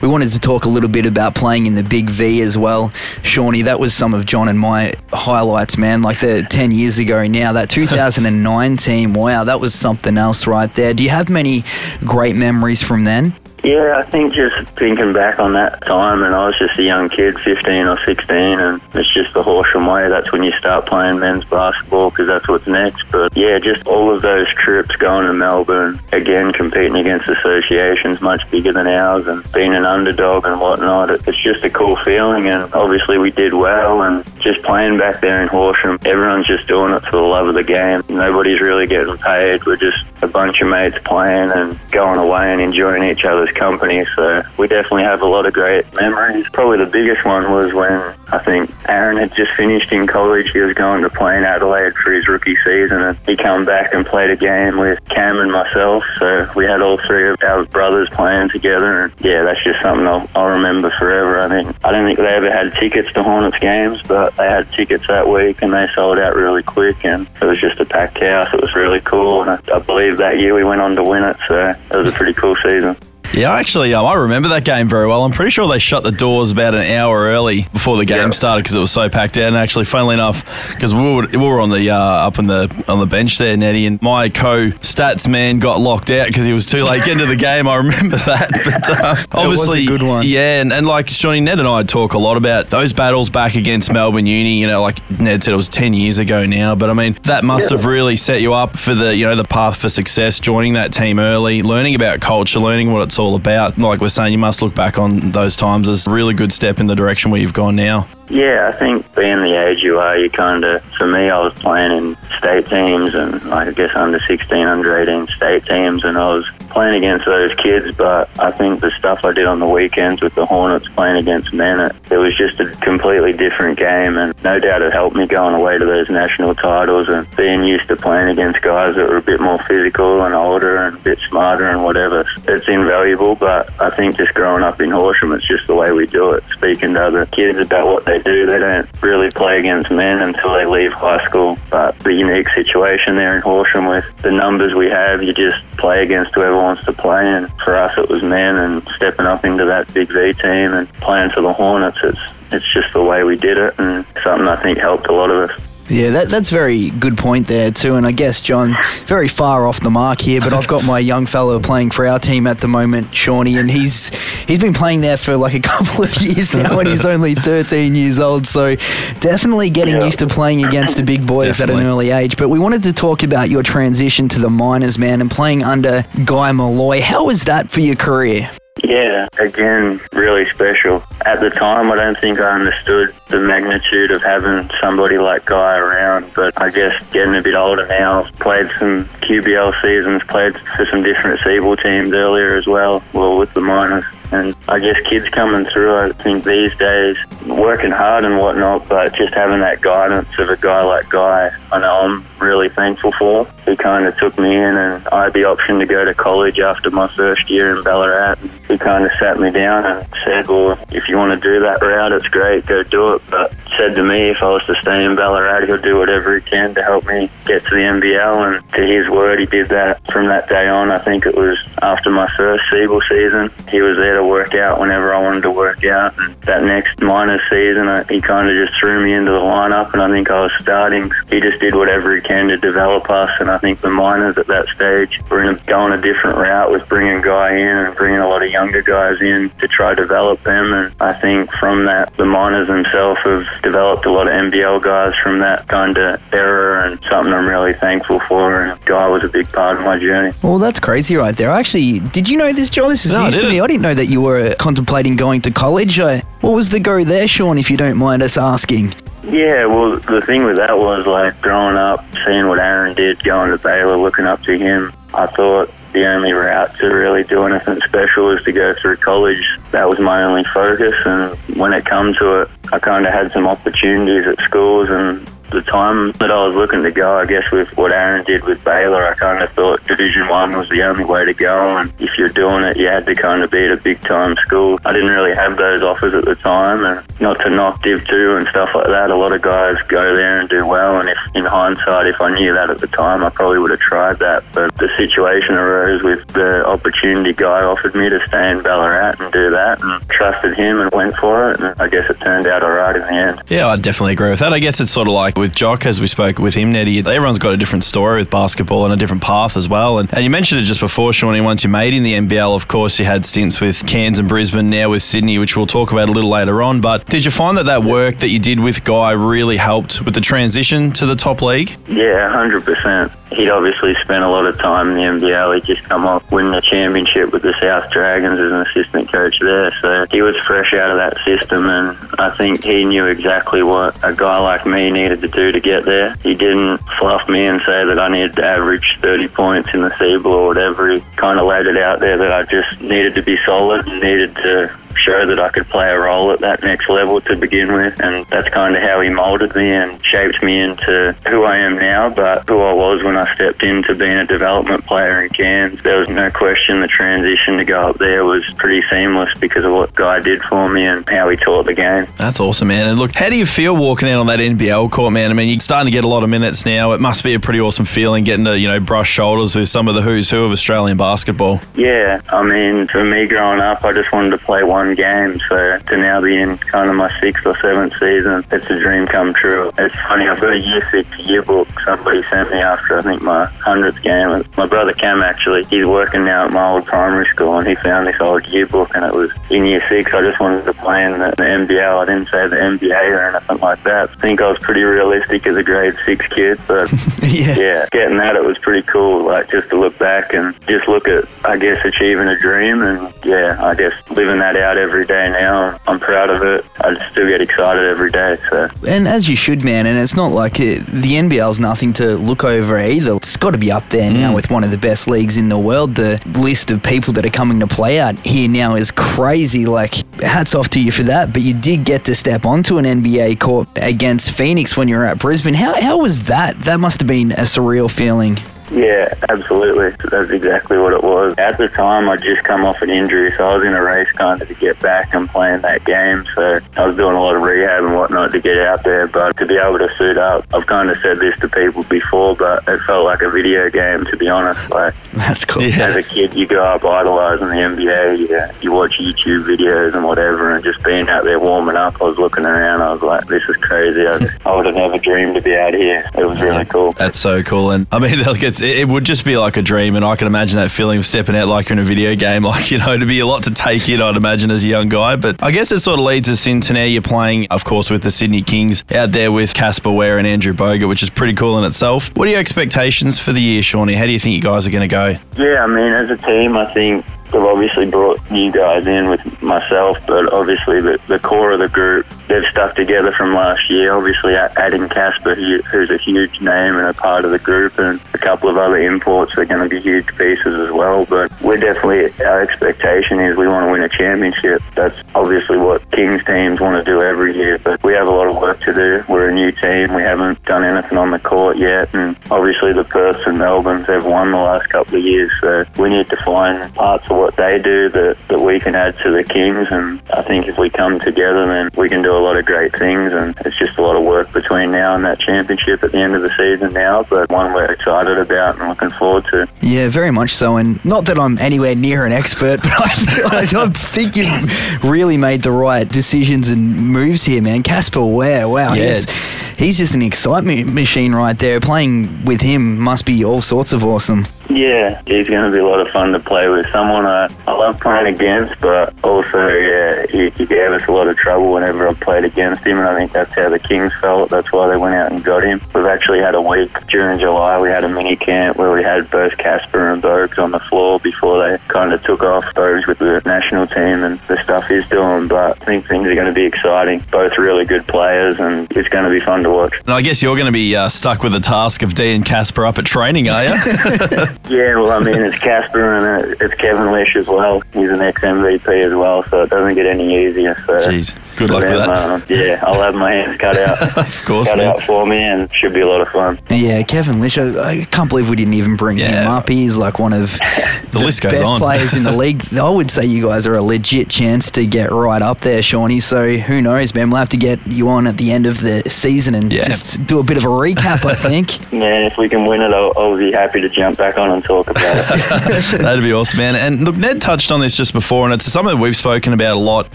we 0.00 0.08
wanted 0.08 0.30
to 0.32 0.40
talk 0.40 0.64
a 0.64 0.68
little 0.68 0.88
bit 0.88 1.06
about 1.06 1.34
playing 1.34 1.66
in 1.66 1.74
the 1.74 1.82
Big 1.82 2.10
V 2.10 2.40
as 2.42 2.56
well. 2.58 2.88
Shawnee, 3.22 3.62
that 3.62 3.80
was 3.80 3.94
some 3.94 4.14
of 4.14 4.26
John 4.26 4.48
and 4.48 4.58
my 4.58 4.94
highlights, 5.12 5.78
man. 5.78 6.02
Like 6.02 6.18
the 6.18 6.46
10 6.48 6.72
years 6.72 6.98
ago 6.98 7.26
now, 7.26 7.52
that 7.52 7.70
2009 7.70 8.76
team, 8.76 9.14
wow, 9.14 9.44
that 9.44 9.60
was 9.60 9.74
something 9.74 10.18
else 10.18 10.46
right 10.46 10.72
there. 10.74 10.94
Do 10.94 11.04
you 11.04 11.10
have 11.10 11.28
many 11.28 11.64
great 12.04 12.36
memories 12.36 12.82
from 12.82 13.04
then? 13.04 13.32
Yeah, 13.62 13.94
I 13.96 14.02
think 14.02 14.34
just 14.34 14.70
thinking 14.70 15.12
back 15.12 15.38
on 15.38 15.52
that 15.52 15.82
time, 15.82 16.24
and 16.24 16.34
I 16.34 16.46
was 16.46 16.58
just 16.58 16.76
a 16.80 16.82
young 16.82 17.08
kid, 17.08 17.38
15 17.38 17.86
or 17.86 17.96
16, 18.04 18.36
and 18.58 18.82
it's 18.92 19.14
just 19.14 19.32
the 19.34 19.42
Horsham 19.42 19.86
way. 19.86 20.08
That's 20.08 20.32
when 20.32 20.42
you 20.42 20.50
start 20.52 20.86
playing 20.86 21.20
men's 21.20 21.44
basketball 21.44 22.10
because 22.10 22.26
that's 22.26 22.48
what's 22.48 22.66
next. 22.66 23.08
But 23.12 23.36
yeah, 23.36 23.60
just 23.60 23.86
all 23.86 24.12
of 24.12 24.20
those 24.20 24.48
trips 24.48 24.96
going 24.96 25.28
to 25.28 25.32
Melbourne, 25.32 26.00
again, 26.10 26.52
competing 26.52 26.96
against 26.96 27.28
associations 27.28 28.20
much 28.20 28.50
bigger 28.50 28.72
than 28.72 28.88
ours, 28.88 29.28
and 29.28 29.44
being 29.52 29.74
an 29.74 29.86
underdog 29.86 30.44
and 30.44 30.60
whatnot, 30.60 31.10
it's 31.10 31.38
just 31.38 31.62
a 31.62 31.70
cool 31.70 31.94
feeling. 31.96 32.48
And 32.48 32.74
obviously, 32.74 33.16
we 33.16 33.30
did 33.30 33.54
well, 33.54 34.02
and 34.02 34.24
just 34.40 34.60
playing 34.62 34.98
back 34.98 35.20
there 35.20 35.40
in 35.40 35.46
Horsham, 35.46 36.00
everyone's 36.04 36.48
just 36.48 36.66
doing 36.66 36.92
it 36.92 37.04
for 37.04 37.12
the 37.12 37.22
love 37.22 37.46
of 37.46 37.54
the 37.54 37.62
game. 37.62 38.02
Nobody's 38.08 38.60
really 38.60 38.88
getting 38.88 39.16
paid. 39.18 39.64
We're 39.66 39.76
just 39.76 40.04
a 40.22 40.26
bunch 40.26 40.60
of 40.60 40.68
mates 40.68 40.98
playing 41.04 41.50
and 41.50 41.78
going 41.90 42.18
away 42.18 42.52
and 42.52 42.60
enjoying 42.60 43.04
each 43.04 43.24
other's 43.24 43.50
company. 43.52 44.04
So 44.16 44.42
we 44.58 44.68
definitely 44.68 45.04
have 45.04 45.22
a 45.22 45.26
lot 45.26 45.46
of 45.46 45.52
great 45.52 45.92
memories. 45.94 46.46
Probably 46.52 46.78
the 46.78 46.90
biggest 46.90 47.24
one 47.24 47.50
was 47.50 47.72
when 47.72 48.14
I 48.32 48.38
think 48.38 48.70
Aaron 48.88 49.18
had 49.18 49.34
just 49.34 49.52
finished 49.52 49.92
in 49.92 50.06
college. 50.06 50.50
He 50.52 50.58
was 50.60 50.74
going 50.74 51.02
to 51.02 51.10
play 51.10 51.36
in 51.36 51.44
Adelaide 51.44 51.94
for 51.94 52.12
his 52.12 52.26
rookie 52.28 52.56
season 52.64 53.02
and 53.02 53.18
he 53.26 53.36
came 53.36 53.64
back 53.64 53.92
and 53.92 54.06
played 54.06 54.30
a 54.30 54.36
game 54.36 54.78
with 54.78 55.04
Cam 55.08 55.38
and 55.38 55.52
myself. 55.52 56.04
So 56.18 56.50
we 56.56 56.64
had 56.64 56.80
all 56.80 56.96
three 56.96 57.28
of 57.28 57.42
our 57.42 57.66
brothers 57.66 58.08
playing 58.10 58.48
together 58.48 59.00
and 59.00 59.14
yeah, 59.20 59.42
that's 59.42 59.62
just 59.62 59.82
something 59.82 60.06
I'll, 60.06 60.28
I'll 60.34 60.48
remember 60.48 60.90
forever. 60.98 61.40
I 61.40 61.48
think 61.48 61.84
I 61.84 61.92
don't 61.92 62.06
think 62.06 62.18
they 62.18 62.34
ever 62.34 62.50
had 62.50 62.72
tickets 62.74 63.12
to 63.12 63.22
Hornets 63.22 63.58
games, 63.58 64.02
but 64.02 64.34
they 64.36 64.48
had 64.48 64.70
tickets 64.72 65.06
that 65.08 65.28
week 65.28 65.62
and 65.62 65.72
they 65.72 65.86
sold 65.94 66.18
out 66.18 66.34
really 66.34 66.62
quick 66.62 67.04
and 67.04 67.28
it 67.40 67.44
was 67.44 67.60
just 67.60 67.80
a 67.80 67.84
packed 67.84 68.20
house. 68.20 68.52
It 68.54 68.62
was 68.62 68.74
really 68.74 69.00
cool 69.00 69.42
and 69.42 69.50
I, 69.50 69.76
I 69.76 69.78
believe 69.80 70.11
that 70.18 70.38
year 70.38 70.54
we 70.54 70.64
went 70.64 70.80
on 70.80 70.96
to 70.96 71.04
win 71.04 71.22
it. 71.24 71.36
So 71.48 71.74
it 71.90 71.96
was 71.96 72.08
a 72.08 72.12
pretty 72.12 72.32
cool 72.34 72.56
season. 72.56 72.96
Yeah, 73.34 73.52
actually, 73.54 73.94
um, 73.94 74.04
I 74.04 74.14
remember 74.14 74.48
that 74.50 74.64
game 74.64 74.88
very 74.88 75.06
well. 75.06 75.24
I'm 75.24 75.30
pretty 75.30 75.50
sure 75.50 75.66
they 75.66 75.78
shut 75.78 76.02
the 76.02 76.12
doors 76.12 76.50
about 76.50 76.74
an 76.74 76.82
hour 76.98 77.18
early 77.22 77.62
before 77.72 77.96
the 77.96 78.04
game 78.04 78.18
Yeah. 78.18 78.30
started 78.30 78.62
because 78.62 78.74
it 78.76 78.80
was 78.80 78.90
so 78.90 79.08
packed 79.08 79.38
out. 79.38 79.44
And 79.48 79.56
actually, 79.56 79.86
funnily 79.86 80.14
enough, 80.14 80.70
because 80.74 80.94
we 80.94 81.00
were, 81.02 81.26
we 81.26 81.38
were 81.38 81.60
on 81.60 81.70
the 81.70 81.90
uh, 81.90 81.96
up 81.96 82.38
in 82.38 82.46
the 82.46 82.84
on 82.88 82.98
the 83.00 83.06
bench 83.06 83.38
there, 83.38 83.56
Nettie, 83.56 83.86
and 83.86 84.00
my 84.02 84.28
co-stats 84.28 85.28
man 85.28 85.60
got 85.60 85.80
locked 85.80 86.10
out 86.10 86.26
because 86.26 86.44
he 86.44 86.52
was 86.52 86.66
too 86.66 86.84
late 86.84 87.04
getting 87.04 87.18
to 87.18 87.26
the 87.26 87.36
game. 87.36 87.66
I 87.66 87.76
remember 87.76 88.16
that. 88.16 88.50
But 88.72 88.90
uh, 88.90 89.16
obviously, 89.32 89.86
good 89.86 90.02
one. 90.02 90.24
Yeah, 90.26 90.60
and, 90.60 90.72
and 90.72 90.86
like 90.86 91.08
Shawnee, 91.08 91.40
Ned 91.40 91.58
and 91.58 91.66
I 91.68 91.82
talk 91.82 92.14
a 92.14 92.18
lot 92.18 92.36
about 92.36 92.66
those 92.68 92.92
battles 92.92 93.28
back 93.30 93.54
against 93.54 93.92
Melbourne 93.92 94.26
Uni. 94.26 94.60
You 94.60 94.66
know, 94.66 94.82
like 94.82 94.98
Ned 95.20 95.42
said, 95.42 95.52
it 95.52 95.56
was 95.56 95.68
ten 95.68 95.92
years 95.94 96.18
ago 96.18 96.44
now, 96.46 96.74
but 96.74 96.90
I 96.90 96.92
mean 96.92 97.14
that 97.22 97.44
must 97.44 97.70
Yeah. 97.70 97.76
have 97.78 97.86
really 97.86 98.16
set 98.16 98.40
you 98.42 98.52
up 98.54 98.76
for 98.78 98.94
the 98.94 99.14
you 99.16 99.24
know 99.26 99.36
the 99.36 99.44
path 99.44 99.80
for 99.80 99.88
success. 99.88 100.38
Joining 100.38 100.74
that 100.74 100.92
team 100.92 101.18
early, 101.18 101.62
learning 101.62 101.94
about 101.94 102.20
culture, 102.20 102.58
learning 102.60 102.92
what 102.92 103.02
it's 103.02 103.18
all 103.22 103.36
about. 103.36 103.78
Like 103.78 104.00
we're 104.00 104.08
saying, 104.08 104.32
you 104.32 104.38
must 104.38 104.60
look 104.62 104.74
back 104.74 104.98
on 104.98 105.30
those 105.30 105.56
times 105.56 105.88
as 105.88 106.06
a 106.06 106.10
really 106.10 106.34
good 106.34 106.52
step 106.52 106.80
in 106.80 106.86
the 106.86 106.94
direction 106.94 107.30
where 107.30 107.40
you've 107.40 107.54
gone 107.54 107.76
now. 107.76 108.06
Yeah, 108.28 108.70
I 108.72 108.78
think 108.78 109.14
being 109.14 109.42
the 109.42 109.54
age 109.54 109.82
you 109.82 109.98
are, 109.98 110.16
you 110.16 110.30
kind 110.30 110.64
of, 110.64 110.82
for 110.96 111.06
me, 111.06 111.30
I 111.30 111.38
was 111.38 111.52
playing 111.54 111.92
in 111.92 112.16
state 112.38 112.66
teams 112.68 113.14
and 113.14 113.42
like 113.44 113.68
I 113.68 113.72
guess 113.72 113.94
under 113.94 114.18
16, 114.18 114.66
under 114.66 114.98
18 114.98 115.28
state 115.28 115.64
teams, 115.64 116.04
and 116.04 116.18
I 116.18 116.28
was 116.28 116.50
playing 116.72 116.96
against 116.96 117.26
those 117.26 117.54
kids. 117.54 117.96
But 117.96 118.28
I 118.38 118.50
think 118.50 118.80
the 118.80 118.90
stuff 118.92 119.24
I 119.24 119.32
did 119.32 119.46
on 119.46 119.60
the 119.60 119.68
weekends 119.68 120.22
with 120.22 120.34
the 120.34 120.46
Hornets 120.46 120.88
playing 120.88 121.16
against 121.16 121.52
men, 121.52 121.80
it, 121.80 121.92
it 122.10 122.16
was 122.16 122.36
just 122.36 122.60
a 122.60 122.70
completely 122.76 123.32
different 123.32 123.78
game, 123.78 124.16
and 124.16 124.34
no 124.42 124.58
doubt 124.58 124.82
it 124.82 124.92
helped 124.92 125.16
me 125.16 125.26
going 125.26 125.54
away 125.54 125.78
to 125.78 125.84
those 125.84 126.10
national 126.10 126.54
titles 126.54 127.08
and 127.08 127.28
being 127.36 127.62
used 127.64 127.88
to 127.88 127.96
playing 127.96 128.28
against 128.28 128.62
guys 128.62 128.96
that 128.96 129.08
were 129.08 129.18
a 129.18 129.22
bit 129.22 129.40
more 129.40 129.58
physical 129.64 130.22
and 130.24 130.34
older 130.34 130.78
and 130.78 130.96
a 130.96 131.00
bit 131.00 131.18
smarter 131.28 131.68
and 131.68 131.84
whatever. 131.84 132.24
It's 132.48 132.68
invaluable, 132.68 133.34
but 133.36 133.68
I 133.80 133.90
think 133.90 134.16
just 134.16 134.34
growing 134.34 134.62
up 134.62 134.80
in 134.80 134.90
Horsham, 134.90 135.32
it's 135.32 135.46
just 135.46 135.66
the 135.66 135.74
way 135.74 135.92
we 135.92 136.06
do 136.06 136.32
it. 136.32 136.44
Speaking 136.54 136.94
to 136.94 137.04
other 137.04 137.26
kids 137.26 137.58
about 137.58 137.86
what 137.86 138.04
they 138.04 138.22
do, 138.22 138.46
they 138.46 138.58
don't 138.58 138.88
really 139.02 139.30
play 139.30 139.58
against 139.58 139.90
men 139.90 140.22
until 140.22 140.54
they 140.54 140.66
leave 140.66 140.92
high 140.92 141.24
school. 141.26 141.58
But 141.70 141.98
the 142.00 142.12
unique 142.12 142.48
situation 142.50 143.16
there 143.16 143.36
in 143.36 143.42
Horsham 143.42 143.86
with 143.86 144.04
the 144.18 144.30
numbers 144.30 144.74
we 144.74 144.88
have, 144.90 145.22
you 145.22 145.32
just 145.32 145.62
play 145.76 146.02
against 146.02 146.34
whoever 146.34 146.56
wants 146.62 146.84
to 146.84 146.92
play. 146.92 147.26
And 147.26 147.52
for 147.60 147.76
us, 147.76 147.96
it 147.98 148.08
was 148.08 148.22
men 148.22 148.56
and 148.56 148.82
stepping 148.88 149.26
up 149.26 149.44
into 149.44 149.64
that 149.66 149.92
big 149.92 150.08
V 150.08 150.32
team 150.32 150.72
and 150.72 150.88
playing 150.94 151.30
for 151.30 151.42
the 151.42 151.52
Hornets. 151.52 151.98
It's 152.02 152.20
it's 152.52 152.72
just 152.72 152.92
the 152.92 153.02
way 153.02 153.24
we 153.24 153.36
did 153.36 153.56
it, 153.56 153.74
and 153.78 154.04
something 154.22 154.46
I 154.46 154.56
think 154.56 154.78
helped 154.78 155.06
a 155.06 155.12
lot 155.12 155.30
of 155.30 155.50
us. 155.50 155.71
Yeah, 155.88 156.10
that, 156.10 156.28
that's 156.28 156.48
very 156.50 156.88
good 156.90 157.18
point 157.18 157.48
there 157.48 157.70
too. 157.70 157.96
And 157.96 158.06
I 158.06 158.12
guess 158.12 158.40
John, 158.40 158.74
very 159.06 159.28
far 159.28 159.66
off 159.66 159.80
the 159.80 159.90
mark 159.90 160.20
here, 160.20 160.40
but 160.40 160.52
I've 160.54 160.68
got 160.68 160.86
my 160.86 160.98
young 160.98 161.26
fellow 161.26 161.60
playing 161.60 161.90
for 161.90 162.06
our 162.06 162.18
team 162.18 162.46
at 162.46 162.58
the 162.58 162.68
moment, 162.68 163.14
Shawnee, 163.14 163.58
and 163.58 163.70
he's 163.70 164.08
he's 164.46 164.58
been 164.60 164.72
playing 164.72 165.00
there 165.02 165.16
for 165.18 165.36
like 165.36 165.54
a 165.54 165.60
couple 165.72 166.04
of 166.04 166.14
years 166.22 166.54
now, 166.54 166.78
and 166.78 166.88
he's 166.88 167.04
only 167.04 167.34
13 167.34 167.94
years 167.94 168.20
old. 168.20 168.46
So 168.46 168.76
definitely 169.20 169.68
getting 169.70 169.96
Yeah. 169.96 170.04
used 170.04 170.20
to 170.20 170.26
playing 170.28 170.64
against 170.64 170.96
the 170.96 171.02
big 171.02 171.26
boys 171.26 171.60
at 171.60 171.68
an 171.68 171.80
early 171.84 172.10
age. 172.10 172.36
But 172.38 172.48
we 172.48 172.58
wanted 172.58 172.84
to 172.84 172.92
talk 172.92 173.22
about 173.22 173.50
your 173.50 173.62
transition 173.62 174.28
to 174.30 174.40
the 174.40 174.48
Miners, 174.50 174.98
man, 174.98 175.20
and 175.20 175.30
playing 175.30 175.62
under 175.62 176.04
Guy 176.24 176.52
Molloy. 176.52 177.00
How 177.02 177.26
was 177.26 177.44
that 177.44 177.70
for 177.70 177.80
your 177.80 177.96
career? 177.96 178.48
Yeah, 178.82 179.28
again, 179.38 180.00
really 180.12 180.44
special. 180.46 181.02
At 181.24 181.40
the 181.40 181.50
time, 181.50 181.92
I 181.92 181.96
don't 181.96 182.18
think 182.18 182.40
I 182.40 182.54
understood 182.54 183.14
the 183.28 183.38
magnitude 183.38 184.10
of 184.10 184.22
having 184.22 184.68
somebody 184.80 185.18
like 185.18 185.44
Guy 185.44 185.76
around, 185.76 186.30
but 186.34 186.60
I 186.60 186.70
guess 186.70 186.94
getting 187.10 187.36
a 187.36 187.42
bit 187.42 187.54
older 187.54 187.86
now, 187.86 188.24
played 188.40 188.70
some 188.78 189.04
QBL 189.20 189.80
seasons, 189.80 190.22
played 190.24 190.58
for 190.76 190.84
some 190.86 191.02
different 191.02 191.40
SEABL 191.40 191.82
teams 191.82 192.12
earlier 192.12 192.56
as 192.56 192.66
well, 192.66 193.02
well, 193.12 193.38
with 193.38 193.52
the 193.54 193.60
Miners. 193.60 194.04
And 194.32 194.56
I 194.66 194.78
guess 194.78 194.98
kids 195.02 195.28
coming 195.28 195.66
through, 195.66 195.94
I 195.94 196.10
think 196.12 196.44
these 196.44 196.74
days, 196.78 197.18
working 197.46 197.90
hard 197.90 198.24
and 198.24 198.38
whatnot, 198.38 198.88
but 198.88 199.12
just 199.12 199.34
having 199.34 199.60
that 199.60 199.82
guidance 199.82 200.38
of 200.38 200.48
a 200.48 200.56
guy 200.56 200.82
like 200.82 201.08
Guy, 201.10 201.50
I 201.70 201.78
know 201.78 202.00
I'm 202.00 202.24
really 202.40 202.70
thankful 202.70 203.12
for. 203.12 203.46
He 203.66 203.76
kind 203.76 204.06
of 204.06 204.16
took 204.16 204.38
me 204.38 204.56
in, 204.56 204.76
and 204.76 205.06
I 205.08 205.24
had 205.24 205.34
the 205.34 205.44
option 205.44 205.78
to 205.80 205.86
go 205.86 206.06
to 206.06 206.14
college 206.14 206.58
after 206.58 206.90
my 206.90 207.08
first 207.08 207.50
year 207.50 207.76
in 207.76 207.82
Ballarat. 207.82 208.36
He 208.72 208.78
kind 208.78 209.04
of 209.04 209.12
sat 209.18 209.38
me 209.38 209.50
down 209.50 209.84
and 209.84 210.08
said, 210.24 210.48
Well, 210.48 210.78
if 210.90 211.06
you 211.06 211.18
want 211.18 211.34
to 211.34 211.40
do 211.40 211.60
that 211.60 211.82
route, 211.82 212.12
it's 212.12 212.28
great, 212.28 212.64
go 212.64 212.82
do 212.82 213.14
it. 213.14 213.22
But 213.30 213.54
said 213.76 213.94
to 213.94 214.02
me, 214.02 214.30
if 214.30 214.42
I 214.42 214.50
was 214.50 214.64
to 214.66 214.74
stay 214.76 215.04
in 215.04 215.16
Ballarat, 215.16 215.66
he'll 215.66 215.80
do 215.80 215.98
whatever 215.98 216.36
he 216.36 216.42
can 216.42 216.74
to 216.74 216.82
help 216.82 217.06
me 217.06 217.30
get 217.44 217.64
to 217.64 217.70
the 217.70 217.82
NBL. 217.82 218.56
And 218.56 218.72
to 218.72 218.86
his 218.86 219.08
word, 219.08 219.40
he 219.40 219.46
did 219.46 219.68
that 219.68 220.06
from 220.10 220.26
that 220.26 220.48
day 220.48 220.68
on. 220.68 220.90
I 220.90 220.98
think 220.98 221.26
it 221.26 221.34
was 221.34 221.58
after 221.82 222.10
my 222.10 222.28
first 222.28 222.64
SEABL 222.70 223.02
season. 223.08 223.50
He 223.68 223.82
was 223.82 223.96
there 223.96 224.16
to 224.16 224.24
work 224.24 224.54
out 224.54 224.80
whenever 224.80 225.14
I 225.14 225.22
wanted 225.22 225.42
to 225.42 225.50
work 225.50 225.84
out. 225.84 226.16
And 226.18 226.34
that 226.42 226.62
next 226.64 227.00
minor 227.00 227.40
season, 227.50 227.88
uh, 227.88 228.04
he 228.04 228.20
kind 228.20 228.48
of 228.48 228.54
just 228.54 228.78
threw 228.78 229.04
me 229.04 229.12
into 229.12 229.32
the 229.32 229.38
lineup, 229.38 229.92
and 229.92 230.02
I 230.02 230.08
think 230.08 230.30
I 230.30 230.40
was 230.40 230.52
starting. 230.60 231.10
He 231.28 231.40
just 231.40 231.60
did 231.60 231.74
whatever 231.74 232.14
he 232.14 232.20
can 232.20 232.48
to 232.48 232.56
develop 232.56 233.10
us, 233.10 233.30
and 233.40 233.50
I 233.50 233.58
think 233.58 233.80
the 233.80 233.90
Miners 233.90 234.38
at 234.38 234.46
that 234.46 234.68
stage 234.68 235.20
were 235.30 235.42
in 235.42 235.54
a, 235.54 235.58
going 235.64 235.92
a 235.92 236.00
different 236.00 236.38
route 236.38 236.70
with 236.70 236.88
bringing 236.88 237.20
Guy 237.22 237.56
in 237.56 237.68
and 237.68 237.96
bringing 237.96 238.20
a 238.20 238.28
lot 238.28 238.42
of 238.42 238.50
younger 238.62 238.82
guys 238.82 239.20
in 239.20 239.50
to 239.58 239.66
try 239.68 239.94
to 239.94 240.00
develop 240.02 240.40
them. 240.42 240.72
And 240.72 240.94
I 241.00 241.12
think 241.12 241.50
from 241.52 241.84
that, 241.86 242.12
the 242.14 242.24
miners 242.24 242.68
themselves 242.68 243.20
have 243.22 243.44
developed 243.62 244.06
a 244.06 244.10
lot 244.10 244.26
of 244.28 244.32
NBL 244.32 244.82
guys 244.82 245.14
from 245.22 245.38
that 245.40 245.66
kind 245.68 245.96
of 245.98 246.20
era, 246.32 246.88
and 246.90 247.02
something 247.04 247.32
I'm 247.32 247.46
really 247.46 247.72
thankful 247.72 248.20
for. 248.20 248.62
And 248.62 248.80
Guy 248.84 249.08
was 249.08 249.24
a 249.24 249.28
big 249.28 249.48
part 249.52 249.76
of 249.78 249.84
my 249.84 249.98
journey. 249.98 250.32
Well, 250.42 250.58
that's 250.58 250.78
crazy 250.80 251.16
right 251.16 251.34
there. 251.34 251.50
Actually, 251.50 251.98
did 252.10 252.28
you 252.28 252.36
know 252.36 252.52
this, 252.52 252.70
John? 252.70 252.88
This 252.88 253.04
is 253.06 253.12
No, 253.12 253.20
I 253.20 253.24
news 253.24 253.34
to 253.34 253.40
didn't. 253.40 253.52
me. 253.54 253.60
I 253.60 253.66
didn't 253.66 253.82
know 253.82 253.94
that 253.94 254.06
you 254.06 254.20
were 254.20 254.54
contemplating 254.58 255.16
going 255.16 255.40
to 255.42 255.50
college. 255.50 255.98
Uh, 255.98 256.20
what 256.40 256.52
was 256.52 256.70
the 256.70 256.80
go 256.80 257.02
there, 257.04 257.26
Sean, 257.28 257.58
if 257.58 257.70
you 257.70 257.76
don't 257.76 257.96
mind 257.98 258.22
us 258.22 258.36
asking? 258.38 258.94
Yeah, 259.24 259.66
well, 259.66 259.98
the 259.98 260.20
thing 260.26 260.44
with 260.44 260.56
that 260.56 260.76
was 260.76 261.06
like 261.06 261.40
growing 261.40 261.76
up, 261.76 262.04
seeing 262.26 262.48
what 262.48 262.58
Aaron 262.58 262.94
did, 262.94 263.22
going 263.22 263.50
to 263.52 263.58
Baylor, 263.58 263.96
looking 263.96 264.26
up 264.26 264.42
to 264.42 264.58
him. 264.58 264.92
I 265.14 265.26
thought 265.26 265.70
the 265.92 266.06
only 266.06 266.32
route 266.32 266.74
to 266.76 266.86
really 266.86 267.24
do 267.24 267.44
anything 267.44 267.80
special 267.82 268.26
was 268.26 268.42
to 268.44 268.52
go 268.52 268.74
through 268.74 268.96
college. 268.96 269.58
That 269.70 269.88
was 269.88 269.98
my 269.98 270.22
only 270.24 270.44
focus, 270.44 270.94
and 271.04 271.36
when 271.56 271.72
it 271.72 271.84
come 271.84 272.14
to 272.14 272.42
it, 272.42 272.48
I 272.72 272.78
kind 272.78 273.06
of 273.06 273.12
had 273.12 273.32
some 273.32 273.46
opportunities 273.46 274.26
at 274.26 274.38
schools 274.40 274.88
and. 274.90 275.28
The 275.52 275.60
time 275.60 276.12
that 276.12 276.30
I 276.30 276.46
was 276.46 276.54
looking 276.54 276.82
to 276.82 276.90
go, 276.90 277.18
I 277.18 277.26
guess 277.26 277.50
with 277.50 277.76
what 277.76 277.92
Aaron 277.92 278.24
did 278.24 278.42
with 278.44 278.64
Baylor, 278.64 279.04
I 279.04 279.14
kind 279.14 279.42
of 279.42 279.50
thought 279.52 279.86
Division 279.86 280.26
One 280.28 280.56
was 280.56 280.68
the 280.70 280.82
only 280.82 281.04
way 281.04 281.24
to 281.26 281.34
go, 281.34 281.76
and 281.76 281.92
if 282.00 282.16
you're 282.16 282.30
doing 282.30 282.64
it, 282.64 282.76
you 282.78 282.86
had 282.86 283.04
to 283.06 283.14
kind 283.14 283.42
of 283.42 283.50
be 283.50 283.66
at 283.66 283.72
a 283.72 283.76
big 283.76 284.00
time 284.00 284.34
school. 284.36 284.78
I 284.84 284.92
didn't 284.92 285.10
really 285.10 285.34
have 285.34 285.56
those 285.56 285.82
offers 285.82 286.14
at 286.14 286.24
the 286.24 286.34
time, 286.36 286.84
and 286.84 287.20
not 287.20 287.38
to 287.40 287.50
knock 287.50 287.82
Div 287.82 288.06
Two 288.06 288.36
and 288.36 288.48
stuff 288.48 288.74
like 288.74 288.86
that. 288.86 289.10
A 289.10 289.16
lot 289.16 289.32
of 289.32 289.42
guys 289.42 289.76
go 289.88 290.16
there 290.16 290.40
and 290.40 290.48
do 290.48 290.66
well, 290.66 291.00
and 291.00 291.08
if 291.08 291.18
in 291.34 291.44
hindsight, 291.44 292.06
if 292.06 292.20
I 292.20 292.34
knew 292.34 292.54
that 292.54 292.70
at 292.70 292.78
the 292.78 292.86
time, 292.86 293.22
I 293.22 293.28
probably 293.28 293.58
would 293.58 293.70
have 293.70 293.80
tried 293.80 294.18
that. 294.20 294.44
But 294.54 294.74
the 294.78 294.88
situation 294.96 295.54
arose 295.54 296.02
with 296.02 296.26
the 296.28 296.66
opportunity 296.66 297.34
guy 297.34 297.64
offered 297.64 297.94
me 297.94 298.08
to 298.08 298.26
stay 298.26 298.50
in 298.50 298.62
Ballarat 298.62 299.16
and 299.20 299.32
do 299.32 299.50
that, 299.50 299.82
and 299.82 300.08
trusted 300.08 300.56
him 300.56 300.80
and 300.80 300.90
went 300.92 301.14
for 301.16 301.52
it, 301.52 301.60
and 301.60 301.80
I 301.80 301.88
guess 301.88 302.08
it 302.08 302.20
turned 302.20 302.46
out 302.46 302.62
alright 302.62 302.96
in 302.96 303.02
the 303.02 303.12
end. 303.12 303.42
Yeah, 303.48 303.68
I 303.68 303.76
definitely 303.76 304.14
agree 304.14 304.30
with 304.30 304.40
that. 304.40 304.52
I 304.52 304.58
guess 304.58 304.80
it's 304.80 304.90
sort 304.90 305.08
of 305.08 305.14
like 305.14 305.36
with 305.42 305.56
Jock 305.56 305.86
as 305.86 306.00
we 306.00 306.06
spoke 306.06 306.38
with 306.38 306.54
him, 306.54 306.70
Nettie. 306.70 307.00
Everyone's 307.00 307.40
got 307.40 307.52
a 307.52 307.56
different 307.56 307.82
story 307.82 308.20
with 308.20 308.30
basketball 308.30 308.84
and 308.84 308.94
a 308.94 308.96
different 308.96 309.24
path 309.24 309.56
as 309.56 309.68
well. 309.68 309.98
And, 309.98 310.08
and 310.14 310.22
you 310.22 310.30
mentioned 310.30 310.60
it 310.60 310.64
just 310.64 310.78
before, 310.78 311.12
Shawnee. 311.12 311.40
Once 311.40 311.64
you 311.64 311.68
made 311.68 311.94
in 311.94 312.04
the 312.04 312.14
NBL, 312.14 312.54
of 312.54 312.68
course, 312.68 312.96
you 313.00 313.04
had 313.04 313.26
stints 313.26 313.60
with 313.60 313.84
Cairns 313.88 314.20
and 314.20 314.28
Brisbane, 314.28 314.70
now 314.70 314.90
with 314.90 315.02
Sydney, 315.02 315.38
which 315.38 315.56
we'll 315.56 315.66
talk 315.66 315.90
about 315.90 316.08
a 316.08 316.12
little 316.12 316.30
later 316.30 316.62
on. 316.62 316.80
But 316.80 317.06
did 317.06 317.24
you 317.24 317.32
find 317.32 317.58
that 317.58 317.66
that 317.66 317.82
work 317.82 318.18
that 318.18 318.28
you 318.28 318.38
did 318.38 318.60
with 318.60 318.84
Guy 318.84 319.10
really 319.10 319.56
helped 319.56 320.04
with 320.04 320.14
the 320.14 320.20
transition 320.20 320.92
to 320.92 321.06
the 321.06 321.16
top 321.16 321.42
league? 321.42 321.76
Yeah, 321.88 322.30
hundred 322.30 322.64
percent. 322.64 323.10
He'd 323.34 323.48
obviously 323.48 323.94
spent 323.94 324.24
a 324.24 324.28
lot 324.28 324.46
of 324.46 324.58
time 324.58 324.90
in 324.90 324.96
the 324.96 325.26
NBL. 325.26 325.54
He'd 325.54 325.64
just 325.64 325.82
come 325.84 326.06
off 326.06 326.30
winning 326.30 326.54
a 326.54 326.60
championship 326.60 327.32
with 327.32 327.42
the 327.42 327.54
South 327.60 327.90
Dragons 327.90 328.38
as 328.38 328.52
an 328.52 328.60
assistant 328.60 329.10
coach 329.10 329.38
there, 329.40 329.72
so 329.80 330.06
he 330.10 330.22
was 330.22 330.36
fresh 330.36 330.74
out 330.74 330.90
of 330.90 330.96
that 330.96 331.16
system, 331.24 331.68
and 331.68 331.96
I 332.18 332.30
think 332.36 332.64
he 332.64 332.84
knew 332.84 333.06
exactly 333.06 333.62
what 333.62 333.96
a 334.02 334.14
guy 334.14 334.38
like 334.38 334.66
me 334.66 334.90
needed 334.90 335.20
to 335.22 335.28
do 335.28 335.52
to 335.52 335.60
get 335.60 335.84
there. 335.84 336.14
He 336.22 336.34
didn't 336.34 336.78
fluff 336.98 337.28
me 337.28 337.46
and 337.46 337.60
say 337.62 337.84
that 337.84 337.98
I 337.98 338.08
needed 338.08 338.34
to 338.36 338.44
average 338.44 338.98
30 339.00 339.28
points 339.28 339.74
in 339.74 339.82
the 339.82 339.90
SEABL 339.90 340.26
or 340.26 340.46
whatever. 340.48 340.90
He 340.90 341.00
kind 341.16 341.38
of 341.38 341.46
laid 341.46 341.66
it 341.66 341.76
out 341.78 342.00
there 342.00 342.18
that 342.18 342.32
I 342.32 342.42
just 342.44 342.80
needed 342.80 343.14
to 343.14 343.22
be 343.22 343.36
solid, 343.44 343.86
needed 343.86 344.34
to 344.36 344.76
show 344.96 345.26
that 345.26 345.38
I 345.38 345.48
could 345.50 345.66
play 345.66 345.90
a 345.90 345.98
role 345.98 346.30
at 346.32 346.40
that 346.40 346.62
next 346.62 346.88
level 346.88 347.20
to 347.22 347.36
begin 347.36 347.72
with. 347.72 348.00
And 348.00 348.24
that's 348.26 348.48
kind 348.48 348.76
of 348.76 348.82
how 348.82 349.00
he 349.00 349.10
molded 349.10 349.54
me 349.54 349.70
and 349.70 350.04
shaped 350.04 350.42
me 350.42 350.60
into 350.60 351.14
who 351.28 351.44
I 351.44 351.58
am 351.58 351.76
now, 351.76 352.10
but 352.10 352.48
who 352.48 352.60
I 352.60 352.72
was 352.72 353.02
when 353.02 353.16
I 353.16 353.32
stepped 353.34 353.62
into 353.62 353.94
being 353.94 354.18
a 354.18 354.26
development 354.26 354.84
player 354.84 355.22
in 355.22 355.30
Cairns. 355.30 355.82
There 355.82 355.98
was 355.98 356.08
no 356.08 356.30
question 356.30 356.80
the 356.80 356.88
transition 356.88 357.56
to 357.56 357.64
go 357.64 357.88
up 357.88 357.98
there 357.98 358.24
was 358.24 358.44
pretty 358.54 358.82
seamless 358.88 359.36
because 359.38 359.64
of 359.64 359.72
what 359.72 359.94
Guy 359.94 360.20
did 360.20 360.42
for 360.42 360.68
me 360.68 360.84
and 360.84 361.08
how 361.08 361.28
he 361.28 361.36
taught 361.36 361.66
the 361.66 361.74
game. 361.74 362.06
That's 362.16 362.40
awesome, 362.40 362.68
man. 362.68 362.88
And 362.88 362.98
look, 362.98 363.12
how 363.12 363.28
do 363.28 363.36
you 363.36 363.46
feel 363.46 363.76
walking 363.76 364.08
out 364.08 364.20
on 364.20 364.26
that 364.26 364.38
NBL 364.38 364.90
court, 364.90 365.12
man? 365.12 365.30
I 365.30 365.34
mean, 365.34 365.48
you're 365.48 365.60
starting 365.60 365.90
to 365.90 365.96
get 365.96 366.04
a 366.04 366.08
lot 366.08 366.22
of 366.22 366.30
minutes 366.30 366.66
now. 366.66 366.92
It 366.92 367.00
must 367.00 367.24
be 367.24 367.34
a 367.34 367.40
pretty 367.40 367.60
awesome 367.60 367.86
feeling 367.86 368.24
getting 368.24 368.44
to, 368.44 368.58
you 368.58 368.68
know, 368.68 368.80
brush 368.80 369.08
shoulders 369.08 369.54
with 369.56 369.68
some 369.68 369.88
of 369.88 369.94
the 369.94 370.02
who's 370.02 370.30
who 370.30 370.44
of 370.44 370.52
Australian 370.52 370.96
basketball. 370.96 371.60
Yeah, 371.74 372.20
I 372.28 372.42
mean, 372.42 372.88
for 372.88 373.04
me 373.04 373.26
growing 373.26 373.60
up, 373.60 373.84
I 373.84 373.92
just 373.92 374.12
wanted 374.12 374.30
to 374.30 374.38
play 374.38 374.62
one 374.62 374.81
game. 374.94 375.38
So 375.48 375.78
to 375.78 375.96
now 375.96 376.20
be 376.20 376.36
in 376.36 376.58
kind 376.58 376.90
of 376.90 376.96
my 376.96 377.10
sixth 377.20 377.46
or 377.46 377.56
seventh 377.58 377.94
season, 377.94 378.44
it's 378.50 378.66
a 378.66 378.78
dream 378.80 379.06
come 379.06 379.34
true. 379.34 379.70
It's 379.78 379.94
funny, 380.06 380.28
I've 380.28 380.40
got 380.40 380.52
a 380.52 380.58
year 380.58 380.86
six 380.90 381.18
yearbook 381.18 381.68
somebody 381.84 382.22
sent 382.24 382.50
me 382.50 382.58
after 382.58 382.98
I 382.98 383.02
think 383.02 383.22
my 383.22 383.46
hundredth 383.46 384.02
game. 384.02 384.44
My 384.56 384.66
brother 384.66 384.92
Cam 384.92 385.22
actually, 385.22 385.64
he's 385.64 385.86
working 385.86 386.24
now 386.24 386.46
at 386.46 386.52
my 386.52 386.70
old 386.70 386.86
primary 386.86 387.26
school, 387.26 387.58
and 387.58 387.66
he 387.66 387.74
found 387.76 388.06
this 388.06 388.20
old 388.20 388.46
yearbook, 388.48 388.94
and 388.94 389.04
it 389.04 389.14
was 389.14 389.30
in 389.50 389.64
year 389.64 389.82
six. 389.88 390.12
I 390.14 390.22
just 390.22 390.40
wanted 390.40 390.64
to 390.64 390.74
play 390.74 391.04
in 391.04 391.12
the, 391.12 391.34
the 391.36 391.42
NBL. 391.44 392.02
I 392.02 392.04
didn't 392.04 392.28
say 392.28 392.46
the 392.48 392.56
NBA 392.56 393.10
or 393.10 393.36
anything 393.36 393.58
like 393.58 393.82
that. 393.84 394.10
I 394.10 394.14
think 394.20 394.40
I 394.40 394.48
was 394.48 394.58
pretty 394.58 394.82
realistic 394.82 395.46
as 395.46 395.56
a 395.56 395.62
grade 395.62 395.94
six 396.04 396.26
kid, 396.28 396.58
but 396.66 396.90
yeah. 397.22 397.54
yeah, 397.58 397.86
getting 397.90 398.18
that 398.18 398.36
it 398.36 398.44
was 398.44 398.58
pretty 398.58 398.86
cool. 398.86 399.24
Like 399.24 399.50
just 399.50 399.70
to 399.70 399.78
look 399.78 399.98
back 399.98 400.32
and 400.34 400.54
just 400.66 400.88
look 400.88 401.08
at, 401.08 401.24
I 401.44 401.56
guess, 401.56 401.84
achieving 401.84 402.28
a 402.28 402.38
dream, 402.38 402.82
and 402.82 403.12
yeah, 403.24 403.56
I 403.60 403.74
guess 403.74 403.92
living 404.10 404.38
that 404.38 404.56
out 404.56 404.71
every 404.78 405.06
day 405.06 405.30
now. 405.30 405.78
I'm 405.86 406.00
proud 406.00 406.30
of 406.30 406.42
it. 406.42 406.64
I 406.80 407.10
still 407.10 407.28
get 407.28 407.40
excited 407.40 407.84
every 407.84 408.10
day. 408.10 408.36
So 408.50 408.68
And 408.88 409.06
as 409.08 409.28
you 409.28 409.36
should, 409.36 409.64
man. 409.64 409.86
And 409.86 409.98
it's 409.98 410.16
not 410.16 410.32
like 410.32 410.60
it, 410.60 410.86
the 410.86 411.14
NBL's 411.14 411.60
nothing 411.60 411.92
to 411.94 412.16
look 412.16 412.44
over 412.44 412.78
either. 412.78 413.16
It's 413.16 413.36
got 413.36 413.52
to 413.52 413.58
be 413.58 413.70
up 413.72 413.88
there 413.88 414.10
now 414.10 414.32
mm. 414.32 414.34
with 414.34 414.50
one 414.50 414.64
of 414.64 414.70
the 414.70 414.78
best 414.78 415.08
leagues 415.08 415.38
in 415.38 415.48
the 415.48 415.58
world. 415.58 415.94
The 415.94 416.22
list 416.38 416.70
of 416.70 416.82
people 416.82 417.12
that 417.14 417.26
are 417.26 417.30
coming 417.30 417.60
to 417.60 417.66
play 417.66 418.00
out 418.00 418.18
here 418.24 418.48
now 418.48 418.74
is 418.76 418.90
crazy. 418.90 419.66
Like, 419.66 419.94
hats 420.20 420.54
off 420.54 420.68
to 420.70 420.82
you 420.82 420.92
for 420.92 421.04
that. 421.04 421.32
But 421.32 421.42
you 421.42 421.54
did 421.54 421.84
get 421.84 422.04
to 422.06 422.14
step 422.14 422.46
onto 422.46 422.78
an 422.78 422.84
NBA 422.84 423.40
court 423.40 423.68
against 423.76 424.36
Phoenix 424.36 424.76
when 424.76 424.88
you 424.88 424.96
were 424.96 425.04
at 425.04 425.18
Brisbane. 425.18 425.54
How, 425.54 425.80
how 425.80 425.98
was 425.98 426.24
that? 426.24 426.56
That 426.60 426.80
must 426.80 427.00
have 427.00 427.08
been 427.08 427.32
a 427.32 427.42
surreal 427.42 427.90
feeling. 427.90 428.38
Yeah, 428.72 429.12
absolutely. 429.28 429.90
That's 430.10 430.30
exactly 430.30 430.78
what 430.78 430.92
it 430.92 431.02
was. 431.02 431.36
At 431.38 431.58
the 431.58 431.68
time, 431.68 432.08
I'd 432.08 432.22
just 432.22 432.42
come 432.42 432.64
off 432.64 432.80
an 432.82 432.90
injury, 432.90 433.30
so 433.32 433.48
I 433.48 433.54
was 433.56 433.64
in 433.64 433.74
a 433.74 433.82
race 433.82 434.10
kind 434.12 434.40
of 434.40 434.48
to 434.48 434.54
get 434.54 434.80
back 434.80 435.12
and 435.14 435.28
playing 435.28 435.60
that 435.62 435.84
game. 435.84 436.24
So 436.34 436.58
I 436.76 436.86
was 436.86 436.96
doing 436.96 437.14
a 437.14 437.20
lot 437.20 437.36
of 437.36 437.42
rehab 437.42 437.84
and 437.84 437.94
whatnot 437.94 438.32
to 438.32 438.40
get 438.40 438.58
out 438.58 438.82
there. 438.82 439.06
But 439.06 439.36
to 439.36 439.46
be 439.46 439.56
able 439.56 439.78
to 439.78 439.94
suit 439.96 440.16
up, 440.16 440.46
I've 440.54 440.66
kind 440.66 440.90
of 440.90 440.96
said 440.98 441.18
this 441.18 441.38
to 441.40 441.48
people 441.48 441.82
before, 441.84 442.34
but 442.34 442.66
it 442.66 442.80
felt 442.80 443.04
like 443.04 443.20
a 443.22 443.30
video 443.30 443.68
game, 443.70 444.04
to 444.06 444.16
be 444.16 444.28
honest. 444.28 444.70
Like, 444.70 444.94
That's 445.12 445.44
cool. 445.44 445.62
Yeah. 445.62 445.88
as 445.88 445.96
a 445.96 446.02
kid, 446.02 446.34
you 446.34 446.46
grow 446.46 446.64
up 446.64 446.84
idolizing 446.84 447.48
the 447.48 447.54
NBA. 447.54 448.18
You, 448.18 448.62
you 448.62 448.72
watch 448.72 448.98
YouTube 448.98 449.44
videos 449.44 449.94
and 449.94 450.04
whatever, 450.04 450.54
and 450.54 450.64
just 450.64 450.82
being 450.82 451.08
out 451.08 451.24
there 451.24 451.38
warming 451.38 451.76
up, 451.76 452.00
I 452.00 452.04
was 452.04 452.18
looking 452.18 452.44
around. 452.44 452.80
I 452.80 452.92
was 452.92 453.02
like, 453.02 453.26
this 453.26 453.46
is 453.48 453.56
crazy. 453.56 454.06
I, 454.06 454.18
I 454.48 454.56
would 454.56 454.66
have 454.66 454.74
never 454.74 454.98
dreamed 454.98 455.34
to 455.34 455.42
be 455.42 455.54
out 455.54 455.74
here. 455.74 456.08
It 456.16 456.24
was 456.24 456.40
really 456.40 456.64
cool. 456.64 456.92
That's 456.92 457.18
so 457.18 457.42
cool. 457.42 457.70
And 457.70 457.86
I 457.92 457.98
mean, 457.98 458.22
like 458.26 458.42
it's, 458.42 458.61
it, 458.62 458.78
it 458.78 458.88
would 458.88 459.04
just 459.04 459.24
be 459.24 459.36
like 459.36 459.56
a 459.56 459.62
dream. 459.62 459.96
And 459.96 460.04
I 460.04 460.16
can 460.16 460.26
imagine 460.26 460.56
that 460.58 460.70
feeling 460.70 460.98
of 460.98 461.04
stepping 461.04 461.34
out 461.36 461.48
like 461.48 461.68
you're 461.68 461.78
in 461.78 461.84
a 461.84 461.84
video 461.84 462.14
game. 462.14 462.42
Like, 462.52 462.70
you 462.70 462.76
know, 462.76 462.98
to 462.98 463.06
be 463.06 463.20
a 463.20 463.26
lot 463.26 463.44
to 463.44 463.50
take 463.54 463.88
in, 463.88 464.02
I'd 464.02 464.16
imagine, 464.16 464.50
as 464.50 464.62
a 464.62 464.68
young 464.68 464.90
guy. 464.90 465.16
But 465.16 465.42
I 465.42 465.52
guess 465.52 465.72
it 465.72 465.80
sort 465.80 465.98
of 465.98 466.04
leads 466.04 466.28
us 466.28 466.46
into 466.46 466.74
now 466.74 466.84
you're 466.84 467.00
playing, 467.00 467.46
of 467.50 467.64
course, 467.64 467.90
with 467.90 468.02
the 468.02 468.10
Sydney 468.10 468.42
Kings 468.42 468.84
out 468.94 469.12
there 469.12 469.32
with 469.32 469.54
Casper 469.54 469.90
Ware 469.90 470.18
and 470.18 470.26
Andrew 470.26 470.52
Bogut, 470.52 470.86
which 470.86 471.02
is 471.02 471.08
pretty 471.08 471.32
cool 471.32 471.58
in 471.58 471.64
itself. 471.64 472.14
What 472.14 472.28
are 472.28 472.30
your 472.30 472.40
expectations 472.40 473.18
for 473.18 473.32
the 473.32 473.40
year, 473.40 473.62
Shawnee? 473.62 473.94
How 473.94 474.04
do 474.04 474.12
you 474.12 474.18
think 474.18 474.34
you 474.34 474.42
guys 474.42 474.66
are 474.66 474.70
going 474.70 474.86
to 474.86 474.88
go? 474.88 475.14
Yeah, 475.38 475.64
I 475.64 475.66
mean, 475.66 475.92
as 475.94 476.10
a 476.10 476.16
team, 476.18 476.58
I 476.58 476.66
think 476.74 477.06
they've 477.32 477.42
obviously 477.42 477.90
brought 477.90 478.18
new 478.30 478.52
guys 478.52 478.86
in 478.86 479.08
with 479.08 479.42
myself, 479.42 479.98
but 480.06 480.32
obviously 480.32 480.80
the, 480.80 480.98
the 481.08 481.18
core 481.18 481.52
of 481.52 481.58
the 481.58 481.68
group, 481.68 482.06
they've 482.28 482.44
stuck 482.50 482.74
together 482.76 483.10
from 483.12 483.34
last 483.34 483.68
year. 483.70 483.94
Obviously, 483.94 484.34
adding 484.36 484.88
Casper, 484.88 485.34
who- 485.34 485.62
who's 485.62 485.90
a 485.90 485.96
huge 485.96 486.40
name 486.40 486.76
and 486.76 486.86
a 486.86 486.94
part 486.94 487.24
of 487.24 487.30
the 487.30 487.38
group, 487.38 487.78
and 487.78 488.00
a 488.14 488.18
couple 488.18 488.48
of 488.48 488.56
other 488.56 488.76
imports 488.78 489.36
are 489.36 489.44
going 489.44 489.62
to 489.62 489.68
be 489.68 489.80
huge 489.80 490.06
pieces 490.16 490.68
as 490.68 490.70
well. 490.72 491.04
But 491.08 491.30
we're 491.42 491.56
definitely, 491.56 492.12
our 492.24 492.40
expectation 492.42 493.18
is 493.20 493.36
we 493.36 493.48
want 493.48 493.66
to 493.66 493.72
win 493.72 493.82
a 493.82 493.88
championship. 493.88 494.62
That's 494.74 494.96
obviously 495.14 495.56
what 495.58 495.90
Kings 495.90 496.24
teams 496.24 496.60
want 496.60 496.84
to 496.84 496.90
do 496.90 497.02
every 497.02 497.36
year, 497.36 497.58
but 497.62 497.82
we 497.82 497.92
have 497.94 498.06
a 498.06 498.10
lot 498.10 498.28
of 498.28 498.36
work 498.36 498.60
to 498.60 498.72
do. 498.72 499.02
We're 499.08 499.28
a 499.30 499.34
new 499.34 499.52
team. 499.52 499.94
We 499.94 500.02
haven't 500.02 500.42
done 500.44 500.64
anything 500.64 500.98
on 500.98 501.10
the 501.10 501.18
court 501.18 501.56
yet, 501.56 501.92
and 501.94 502.16
obviously 502.30 502.72
the 502.72 502.84
Perths 502.84 503.26
and 503.26 503.38
Melbournes 503.38 503.86
have 503.86 504.04
won 504.04 504.30
the 504.30 504.36
last 504.36 504.68
couple 504.68 504.96
of 504.98 505.04
years, 505.04 505.30
so 505.40 505.64
we 505.78 505.88
need 505.90 506.08
to 506.10 506.16
find 506.16 506.72
parts 506.74 507.04
of 507.10 507.16
what 507.22 507.36
they 507.36 507.62
do 507.62 507.88
that, 507.88 508.16
that 508.26 508.40
we 508.40 508.58
can 508.58 508.74
add 508.74 508.98
to 508.98 509.12
the 509.12 509.22
Kings, 509.22 509.68
and 509.70 510.02
I 510.12 510.22
think 510.22 510.48
if 510.48 510.58
we 510.58 510.68
come 510.68 510.98
together, 510.98 511.46
then 511.46 511.70
we 511.76 511.88
can 511.88 512.02
do 512.02 512.16
a 512.16 512.18
lot 512.18 512.36
of 512.36 512.44
great 512.44 512.72
things, 512.72 513.12
and 513.12 513.32
it's 513.46 513.56
just 513.56 513.78
a 513.78 513.82
lot 513.82 513.94
of 513.94 514.02
work 514.02 514.32
between 514.32 514.72
now 514.72 514.96
and 514.96 515.04
that 515.04 515.20
championship 515.20 515.84
at 515.84 515.92
the 515.92 515.98
end 515.98 516.16
of 516.16 516.22
the 516.22 516.30
season 516.30 516.72
now, 516.72 517.04
but 517.04 517.30
one 517.30 517.54
we're 517.54 517.70
excited 517.70 518.18
about 518.18 518.58
and 518.58 518.68
looking 518.68 518.90
forward 518.90 519.24
to. 519.26 519.46
Yeah, 519.60 519.88
very 519.88 520.10
much 520.10 520.30
so. 520.30 520.56
And 520.56 520.84
not 520.84 521.04
that 521.06 521.16
I'm 521.16 521.38
anywhere 521.38 521.76
near 521.76 522.04
an 522.04 522.10
expert, 522.10 522.60
but 522.62 522.72
I, 522.72 523.46
I 523.54 523.68
think 523.68 524.16
you've 524.16 524.84
really 524.84 525.16
made 525.16 525.42
the 525.42 525.52
right 525.52 525.88
decisions 525.88 526.50
and 526.50 526.76
moves 526.76 527.24
here, 527.24 527.40
man. 527.40 527.62
Casper 527.62 528.04
Ware, 528.04 528.48
wow. 528.48 528.74
Yeah. 528.74 528.88
He's, 528.88 529.56
he's 529.56 529.78
just 529.78 529.94
an 529.94 530.02
excitement 530.02 530.74
machine 530.74 531.14
right 531.14 531.38
there. 531.38 531.60
Playing 531.60 532.24
with 532.24 532.40
him 532.40 532.80
must 532.80 533.06
be 533.06 533.24
all 533.24 533.42
sorts 533.42 533.72
of 533.72 533.84
awesome. 533.84 534.26
Yeah, 534.54 535.00
he's 535.06 535.28
going 535.28 535.44
to 535.44 535.50
be 535.50 535.58
a 535.58 535.66
lot 535.66 535.80
of 535.80 535.88
fun 535.88 536.12
to 536.12 536.20
play 536.20 536.48
with. 536.48 536.66
Someone 536.70 537.06
I, 537.06 537.32
I 537.46 537.52
love 537.52 537.80
playing 537.80 538.14
against, 538.14 538.60
but 538.60 538.94
also, 539.02 539.48
yeah, 539.48 540.06
he, 540.10 540.30
he 540.30 540.46
gave 540.46 540.70
us 540.72 540.86
a 540.86 540.92
lot 540.92 541.06
of 541.06 541.16
trouble 541.16 541.52
whenever 541.52 541.88
I 541.88 541.94
played 541.94 542.24
against 542.24 542.64
him, 542.64 542.78
and 542.78 542.86
I 542.88 542.96
think 542.96 543.12
that's 543.12 543.32
how 543.32 543.48
the 543.48 543.58
Kings 543.58 543.92
felt. 544.00 544.30
That's 544.30 544.52
why 544.52 544.68
they 544.68 544.76
went 544.76 544.94
out 544.94 545.10
and 545.10 545.24
got 545.24 545.42
him. 545.42 545.60
We've 545.74 545.86
actually 545.86 546.20
had 546.20 546.34
a 546.34 546.42
week 546.42 546.70
during 546.88 547.18
July. 547.18 547.60
We 547.60 547.68
had 547.68 547.84
a 547.84 547.88
mini 547.88 548.16
camp 548.16 548.58
where 548.58 548.72
we 548.72 548.82
had 548.82 549.10
both 549.10 549.36
Casper 549.38 549.90
and 549.92 550.02
Bogues 550.02 550.42
on 550.42 550.50
the 550.50 550.60
floor 550.60 550.98
before 551.00 551.38
they 551.42 551.58
kind 551.68 551.92
of 551.92 552.02
took 552.02 552.22
off. 552.22 552.44
Bogues 552.54 552.86
with 552.86 552.98
the 552.98 553.22
national 553.24 553.66
team 553.66 554.04
and 554.04 554.18
the 554.20 554.42
stuff 554.42 554.68
he's 554.68 554.86
doing, 554.88 555.28
but 555.28 555.62
I 555.62 555.64
think 555.64 555.86
things 555.86 556.06
are 556.06 556.14
going 556.14 556.26
to 556.26 556.32
be 556.32 556.44
exciting. 556.44 557.02
Both 557.10 557.38
really 557.38 557.64
good 557.64 557.86
players, 557.86 558.38
and 558.38 558.70
it's 558.72 558.88
going 558.88 559.04
to 559.04 559.10
be 559.10 559.20
fun 559.20 559.42
to 559.44 559.50
watch. 559.50 559.74
And 559.80 559.90
I 559.90 560.02
guess 560.02 560.22
you're 560.22 560.36
going 560.36 560.46
to 560.46 560.52
be 560.52 560.76
uh, 560.76 560.88
stuck 560.88 561.22
with 561.22 561.32
the 561.32 561.40
task 561.40 561.82
of 561.82 561.94
D 561.94 562.14
and 562.14 562.24
Casper 562.24 562.66
up 562.66 562.78
at 562.78 562.84
training, 562.84 563.28
are 563.28 563.44
you? 563.44 563.54
Yeah, 564.48 564.74
well, 564.74 564.90
I 564.90 564.98
mean, 564.98 565.20
it's 565.22 565.38
Casper 565.38 565.94
and 565.94 566.40
it's 566.40 566.54
Kevin 566.54 566.92
Lisch 566.92 567.16
as 567.16 567.26
well. 567.26 567.62
He's 567.72 567.90
an 567.90 568.00
ex 568.00 568.20
MVP 568.22 568.84
as 568.84 568.92
well, 568.92 569.22
so 569.24 569.42
it 569.42 569.50
doesn't 569.50 569.74
get 569.74 569.86
any 569.86 570.26
easier. 570.26 570.56
So, 570.66 570.78
Jeez, 570.78 571.16
good 571.36 571.50
luck 571.50 571.62
with 571.62 571.70
that. 571.78 571.88
uh, 571.88 572.20
yeah, 572.28 572.62
I'll 572.66 572.80
have 572.82 572.94
my 572.94 573.10
hands 573.12 573.38
cut 573.38 573.56
out, 573.56 573.80
Of 573.98 574.24
course, 574.24 574.48
cut 574.48 574.58
man. 574.58 574.66
out 574.68 574.82
for 574.82 575.06
me, 575.06 575.18
and 575.18 575.52
should 575.52 575.74
be 575.74 575.80
a 575.80 575.86
lot 575.86 576.00
of 576.00 576.08
fun. 576.08 576.38
Yeah, 576.48 576.82
Kevin 576.82 577.20
Lisch, 577.20 577.38
I, 577.38 577.70
I 577.80 577.84
can't 577.84 578.08
believe 578.08 578.30
we 578.30 578.36
didn't 578.36 578.54
even 578.54 578.76
bring 578.76 578.96
him 578.96 579.26
up. 579.26 579.48
He's 579.48 579.76
like 579.76 579.98
one 579.98 580.12
of 580.12 580.38
the, 580.92 580.98
list 580.98 581.22
goes 581.22 581.32
best 581.32 581.44
on. 581.44 581.58
players 581.60 581.94
in 581.94 582.02
the 582.04 582.12
league. 582.16 582.42
I 582.56 582.68
would 582.70 582.90
say 582.90 583.04
you 583.06 583.24
guys 583.26 583.46
are 583.46 583.54
a 583.54 583.62
legit 583.62 584.08
chance 584.08 584.50
to 584.52 584.66
get 584.66 584.90
right 584.90 585.22
up 585.22 585.38
there, 585.40 585.62
Shawnee. 585.62 586.00
So 586.00 586.28
who 586.36 586.62
knows, 586.62 586.94
man? 586.94 587.10
We'll 587.10 587.18
have 587.18 587.28
to 587.30 587.36
get 587.36 587.66
you 587.66 587.88
on 587.88 588.06
at 588.06 588.16
the 588.16 588.32
end 588.32 588.46
of 588.46 588.60
the 588.60 588.82
season 588.88 589.34
and 589.34 589.52
Yeah. 589.52 589.64
just 589.64 590.06
do 590.06 590.18
a 590.20 590.22
bit 590.22 590.36
of 590.36 590.44
a 590.44 590.48
recap, 590.48 591.04
I 591.04 591.14
think. 591.14 591.70
Man, 591.72 592.04
if 592.04 592.16
we 592.16 592.28
can 592.28 592.46
win 592.46 592.60
it, 592.62 592.72
I'll, 592.72 592.92
I'll 592.96 593.18
be 593.18 593.30
happy 593.32 593.60
to 593.60 593.68
jump 593.68 593.98
back 593.98 594.16
on 594.16 594.22
on 594.22 594.30
and 594.30 594.44
talk 594.44 594.70
about 594.70 594.82
it. 594.86 595.78
That'd 595.80 596.04
be 596.04 596.12
awesome, 596.12 596.38
man. 596.38 596.54
And 596.54 596.84
look, 596.84 596.96
Ned 596.96 597.20
touched 597.20 597.50
on 597.50 597.58
this 597.60 597.76
just 597.76 597.92
before, 597.92 598.24
and 598.24 598.32
it's 598.32 598.44
something 598.44 598.76
that 598.76 598.80
we've 598.80 598.94
spoken 598.94 599.32
about 599.32 599.56
a 599.56 599.58
lot. 599.58 599.88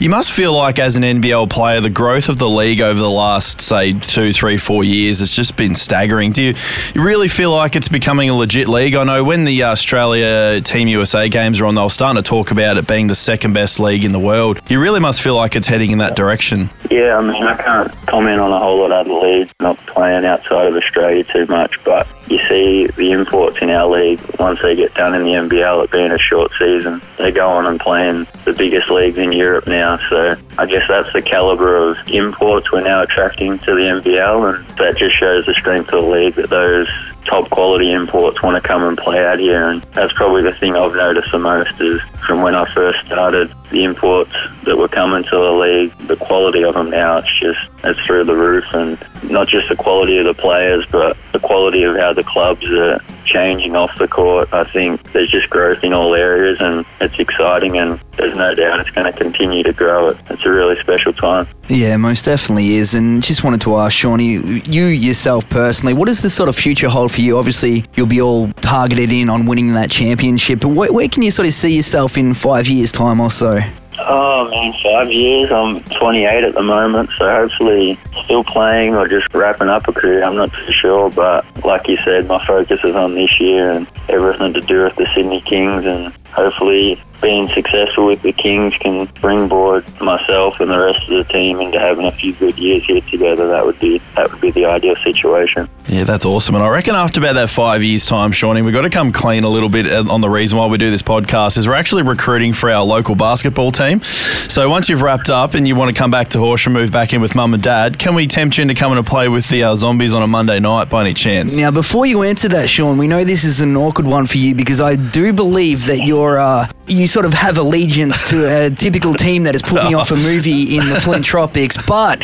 You 0.02 0.10
must 0.10 0.34
feel 0.34 0.54
like, 0.54 0.80
as 0.80 0.98
an 0.98 1.04
NBL 1.28 1.50
player, 1.50 1.82
the 1.82 1.90
growth 1.90 2.30
of 2.30 2.38
the 2.38 2.48
league 2.48 2.80
over 2.80 3.00
the 3.00 3.10
last, 3.10 3.60
say, 3.60 3.92
two, 3.92 4.32
three, 4.32 4.58
four 4.58 4.84
years 4.84 5.20
has 5.20 5.34
just 5.34 5.58
been 5.58 5.76
staggering. 5.76 6.32
Do 6.32 6.42
you, 6.42 6.54
you 6.96 7.04
really 7.04 7.28
feel 7.28 7.52
like 7.52 7.76
it's 7.76 7.90
becoming 7.90 8.30
a 8.30 8.34
legit 8.34 8.70
league? 8.70 8.96
I 8.96 9.04
know 9.04 9.24
when 9.26 9.44
the 9.44 9.64
Australia 9.64 10.62
Team 10.62 10.88
USA 10.88 11.28
games 11.28 11.60
are 11.60 11.66
on, 11.66 11.76
they'll 11.76 11.90
start 11.90 12.16
to 12.16 12.24
talk 12.24 12.52
about 12.52 12.78
it 12.78 12.88
being 12.88 13.08
the 13.08 13.16
second 13.16 13.54
best 13.54 13.80
league 13.80 14.06
in 14.06 14.14
the 14.14 14.20
world. 14.20 14.62
You 14.70 14.82
really 14.82 15.02
must 15.02 15.22
feel 15.22 15.36
like 15.36 15.58
it's 15.58 15.68
heading 15.68 15.92
in 15.92 15.98
that 15.98 16.16
direction. 16.16 16.70
Yeah, 16.90 17.18
I 17.18 17.22
mean, 17.22 17.44
I 17.44 17.58
can't 17.58 17.92
comment 18.08 18.40
on 18.40 18.52
a 18.54 18.60
whole 18.60 18.80
lot 18.80 18.92
of 18.92 19.08
other 19.08 19.28
leagues, 19.28 19.54
not 19.60 19.78
playing 19.80 20.24
outside 20.24 20.68
of 20.68 20.76
Australia 20.76 21.26
too 21.26 21.46
much, 21.48 21.84
but 21.84 22.08
you 22.30 22.40
see 22.50 22.88
the 22.88 23.12
imports 23.12 23.58
in 23.62 23.70
our 23.70 23.88
league, 23.88 24.20
once 24.40 24.62
they 24.62 24.76
get 24.76 24.94
done 24.94 25.16
in 25.16 25.24
the 25.24 25.32
NBL, 25.32 25.86
it 25.86 25.92
being 25.92 26.12
a 26.12 26.18
short 26.18 26.52
season, 26.60 27.02
they 27.18 27.32
go 27.32 27.48
on 27.50 27.66
and 27.66 27.80
play 27.80 28.10
in 28.10 28.28
the 28.46 28.54
biggest 28.54 28.90
leagues 28.90 29.18
in 29.18 29.32
Europe 29.32 29.68
now. 29.68 29.98
So 30.10 30.36
I 30.58 30.66
guess 30.66 30.88
that's 30.88 31.12
the 31.14 31.22
caliber 31.22 31.76
of 31.76 31.98
imports 32.08 32.72
we're 32.72 32.84
now 32.84 33.02
attracting 33.02 33.60
to 33.60 33.76
the 33.76 33.82
NBL, 33.82 34.56
and 34.56 34.68
that 34.78 34.98
just 34.98 35.16
shows 35.16 35.46
the 35.46 35.54
strength 35.54 35.94
of 35.94 36.04
the 36.04 36.10
league 36.10 36.36
that 36.36 36.50
those 36.50 36.88
top 37.28 37.50
quality 37.50 37.92
imports 37.92 38.42
want 38.42 38.62
to 38.62 38.68
come 38.68 38.84
and 38.84 38.98
play 38.98 39.24
out 39.26 39.40
here. 39.40 39.70
And 39.70 39.82
that's 39.94 40.14
probably 40.14 40.42
the 40.42 40.54
thing 40.54 40.76
I've 40.76 40.96
noticed 40.96 41.32
the 41.32 41.40
most 41.40 41.80
is 41.80 42.02
from 42.26 42.42
when 42.42 42.56
I 42.56 42.66
first 42.74 43.06
started, 43.06 43.54
the 43.70 43.84
imports 43.84 44.32
that 44.64 44.78
were 44.78 44.88
coming 44.88 45.24
to 45.24 45.30
the 45.30 45.52
league, 45.52 45.98
the 46.08 46.16
quality 46.16 46.64
of 46.64 46.74
them 46.74 46.90
now, 46.90 47.18
it's 47.18 47.40
just, 47.40 47.70
it's 47.84 48.00
through 48.02 48.24
the 48.24 48.36
roof. 48.36 48.66
And 48.74 48.98
not 49.30 49.48
just 49.48 49.70
the 49.70 49.76
quality 49.76 50.18
of 50.18 50.26
the 50.26 50.34
players, 50.34 50.86
but 50.90 51.18
the 51.40 51.48
quality 51.48 51.84
of 51.84 51.96
how 51.96 52.14
the 52.14 52.24
clubs 52.24 52.66
are 52.66 53.00
changing 53.26 53.76
off 53.76 53.98
the 53.98 54.08
court. 54.08 54.52
I 54.54 54.64
think 54.64 55.12
there's 55.12 55.30
just 55.30 55.50
growth 55.50 55.84
in 55.84 55.94
all 55.94 56.16
areas 56.16 56.60
and 56.62 56.86
it's 57.02 57.20
exciting 57.20 57.78
and 57.78 58.00
there's 58.14 58.36
no 58.36 58.56
doubt 58.56 58.80
it's 58.80 58.90
going 58.90 59.12
to 59.12 59.18
continue 59.18 59.64
to 59.64 59.74
grow. 59.74 60.10
It's 60.30 60.46
a 60.46 60.50
really 60.50 60.78
special 60.80 61.14
time. 61.14 61.48
Yeah, 61.68 61.98
most 61.98 62.26
definitely 62.26 62.76
is. 62.76 62.96
And 62.96 63.22
just 63.22 63.44
wanted 63.44 63.62
to 63.62 63.78
ask 63.78 63.96
Shawnee, 63.96 64.38
you 64.66 64.86
yourself 64.86 65.48
personally, 65.50 65.94
what 65.94 66.08
does 66.08 66.22
the 66.22 66.30
sort 66.30 66.50
of 66.50 66.56
future 66.56 66.90
hold 66.90 67.12
for 67.12 67.22
you? 67.22 67.38
Obviously, 67.38 67.84
you'll 67.96 68.08
be 68.08 68.22
all 68.22 68.48
targeted 68.54 69.12
in 69.12 69.30
on 69.30 69.46
winning 69.46 69.74
that 69.74 69.92
championship, 69.92 70.62
but 70.62 70.70
where, 70.70 70.92
where 70.92 71.10
can 71.10 71.22
you 71.22 71.32
sort 71.32 71.48
of 71.48 71.54
see 71.54 71.76
yourself 71.76 72.18
in 72.18 72.34
five 72.34 72.68
years' 72.68 72.92
time 72.92 73.20
or 73.20 73.30
so? 73.30 73.60
Oh 74.00 74.50
man, 74.50 74.74
five 74.84 75.12
years. 75.12 75.52
I'm 75.52 75.80
28 75.82 76.44
at 76.44 76.54
the 76.54 76.62
moment, 76.62 77.10
so 77.18 77.30
hopefully 77.30 77.98
still 78.24 78.44
playing 78.44 78.96
or 78.96 79.08
just 79.08 79.34
wrapping 79.34 79.70
up 79.70 79.88
a 79.88 79.94
career. 79.94 80.24
I'm 80.24 80.36
not 80.36 80.54
too 80.54 80.72
sure, 80.72 81.10
but 81.10 81.46
like 81.66 81.88
you 81.88 81.98
said, 81.98 82.28
my 82.28 82.44
focus 82.46 82.84
is 82.84 82.96
on 82.96 83.16
this 83.16 83.40
year 83.40 83.72
and 83.72 83.88
everything 84.10 84.54
to 84.54 84.62
do 84.62 84.84
with 84.84 84.96
the 84.96 85.08
Sydney 85.16 85.42
Kings, 85.42 85.86
and 85.86 86.14
hopefully 86.32 87.02
being 87.22 87.48
successful 87.50 88.06
with 88.06 88.22
the 88.22 88.32
Kings 88.32 88.74
can 88.78 89.08
springboard 89.08 89.86
myself 90.02 90.60
and 90.60 90.70
the 90.70 90.80
rest 90.80 91.10
of 91.10 91.16
the 91.16 91.24
team 91.32 91.60
into 91.60 91.80
having 91.80 92.06
a 92.06 92.12
few 92.12 92.34
good 92.34 92.58
years 92.58 92.84
here 92.86 93.02
together. 93.02 93.48
That 93.48 93.66
would 93.66 93.80
be 93.80 94.00
that 94.16 94.32
would 94.32 94.42
be 94.42 94.52
the 94.52 94.66
ideal 94.66 94.96
situation. 94.98 95.70
Yeah, 95.88 96.04
that's 96.04 96.26
awesome. 96.26 96.56
And 96.56 96.64
I 96.64 96.68
reckon 96.68 96.96
after 96.96 97.20
about 97.20 97.34
that 97.34 97.50
five 97.50 97.82
years' 97.82 98.06
time, 98.06 98.32
Shawnee, 98.32 98.62
we've 98.62 98.74
got 98.74 98.82
to 98.82 98.90
come 98.90 99.12
clean 99.12 99.44
a 99.44 99.50
little 99.50 99.70
bit 99.70 99.88
on 99.88 100.22
the 100.22 100.30
reason 100.30 100.58
why 100.58 100.66
we 100.66 100.78
do 100.78 100.90
this 100.92 101.02
podcast 101.02 101.58
is 101.58 101.68
we're 101.68 101.76
actually 101.76 102.04
recruiting 102.04 102.52
for 102.52 102.70
our 102.70 102.84
local 102.84 103.16
basketball 103.16 103.72
team. 103.72 104.02
So 104.02 104.70
once 104.70 104.90
you've 104.90 105.02
wrapped 105.02 105.30
up 105.30 105.54
and 105.54 105.68
you 105.68 105.76
want 105.76 105.96
to 105.96 105.98
come 105.98 106.12
back 106.12 106.30
to 106.30 106.40
Horsham, 106.40 106.74
move 106.74 106.92
back 106.92 107.14
in 107.14 107.22
with 107.22 107.36
mum 107.36 107.54
and 107.54 107.64
dad, 107.64 107.98
can 107.98 108.16
we 108.16 108.28
tempt 108.28 108.58
you 108.58 108.64
into 108.64 108.74
coming 108.74 109.02
to 109.02 109.10
play 109.10 109.30
with 109.30 109.48
the 109.50 109.64
uh, 109.64 109.76
Zombies 109.76 110.14
on 110.14 110.24
a 110.24 110.28
Monday 110.28 110.60
night 110.60 110.90
by 110.90 111.02
any 111.02 111.14
chance? 111.14 111.58
Now, 111.58 111.72
before 111.72 112.06
you 112.06 112.24
answer 112.24 112.50
that, 112.50 112.70
Sean, 112.70 112.98
we 112.98 113.08
know 113.08 113.24
this 113.24 113.44
is 113.44 113.62
an 113.62 113.78
awkward 113.78 114.08
one 114.08 114.26
for 114.26 114.38
you 114.38 114.56
because 114.56 114.82
I 114.82 114.96
do 114.96 115.32
believe 115.32 115.86
that 115.88 116.00
you're 116.06 116.40
uh, 116.40 116.68
you 116.88 117.08
sort 117.08 117.26
of 117.26 117.34
have 117.34 117.58
allegiance 117.58 118.30
to 118.30 118.66
a 118.66 118.70
typical 118.70 119.14
team 119.14 119.44
that 119.44 119.56
is 119.56 119.62
putting 119.62 119.96
off 119.96 120.12
a 120.12 120.16
movie 120.16 120.78
in 120.78 120.88
the 120.88 121.00
Flint 121.04 121.26
Tropics, 121.26 121.78
but 121.88 122.20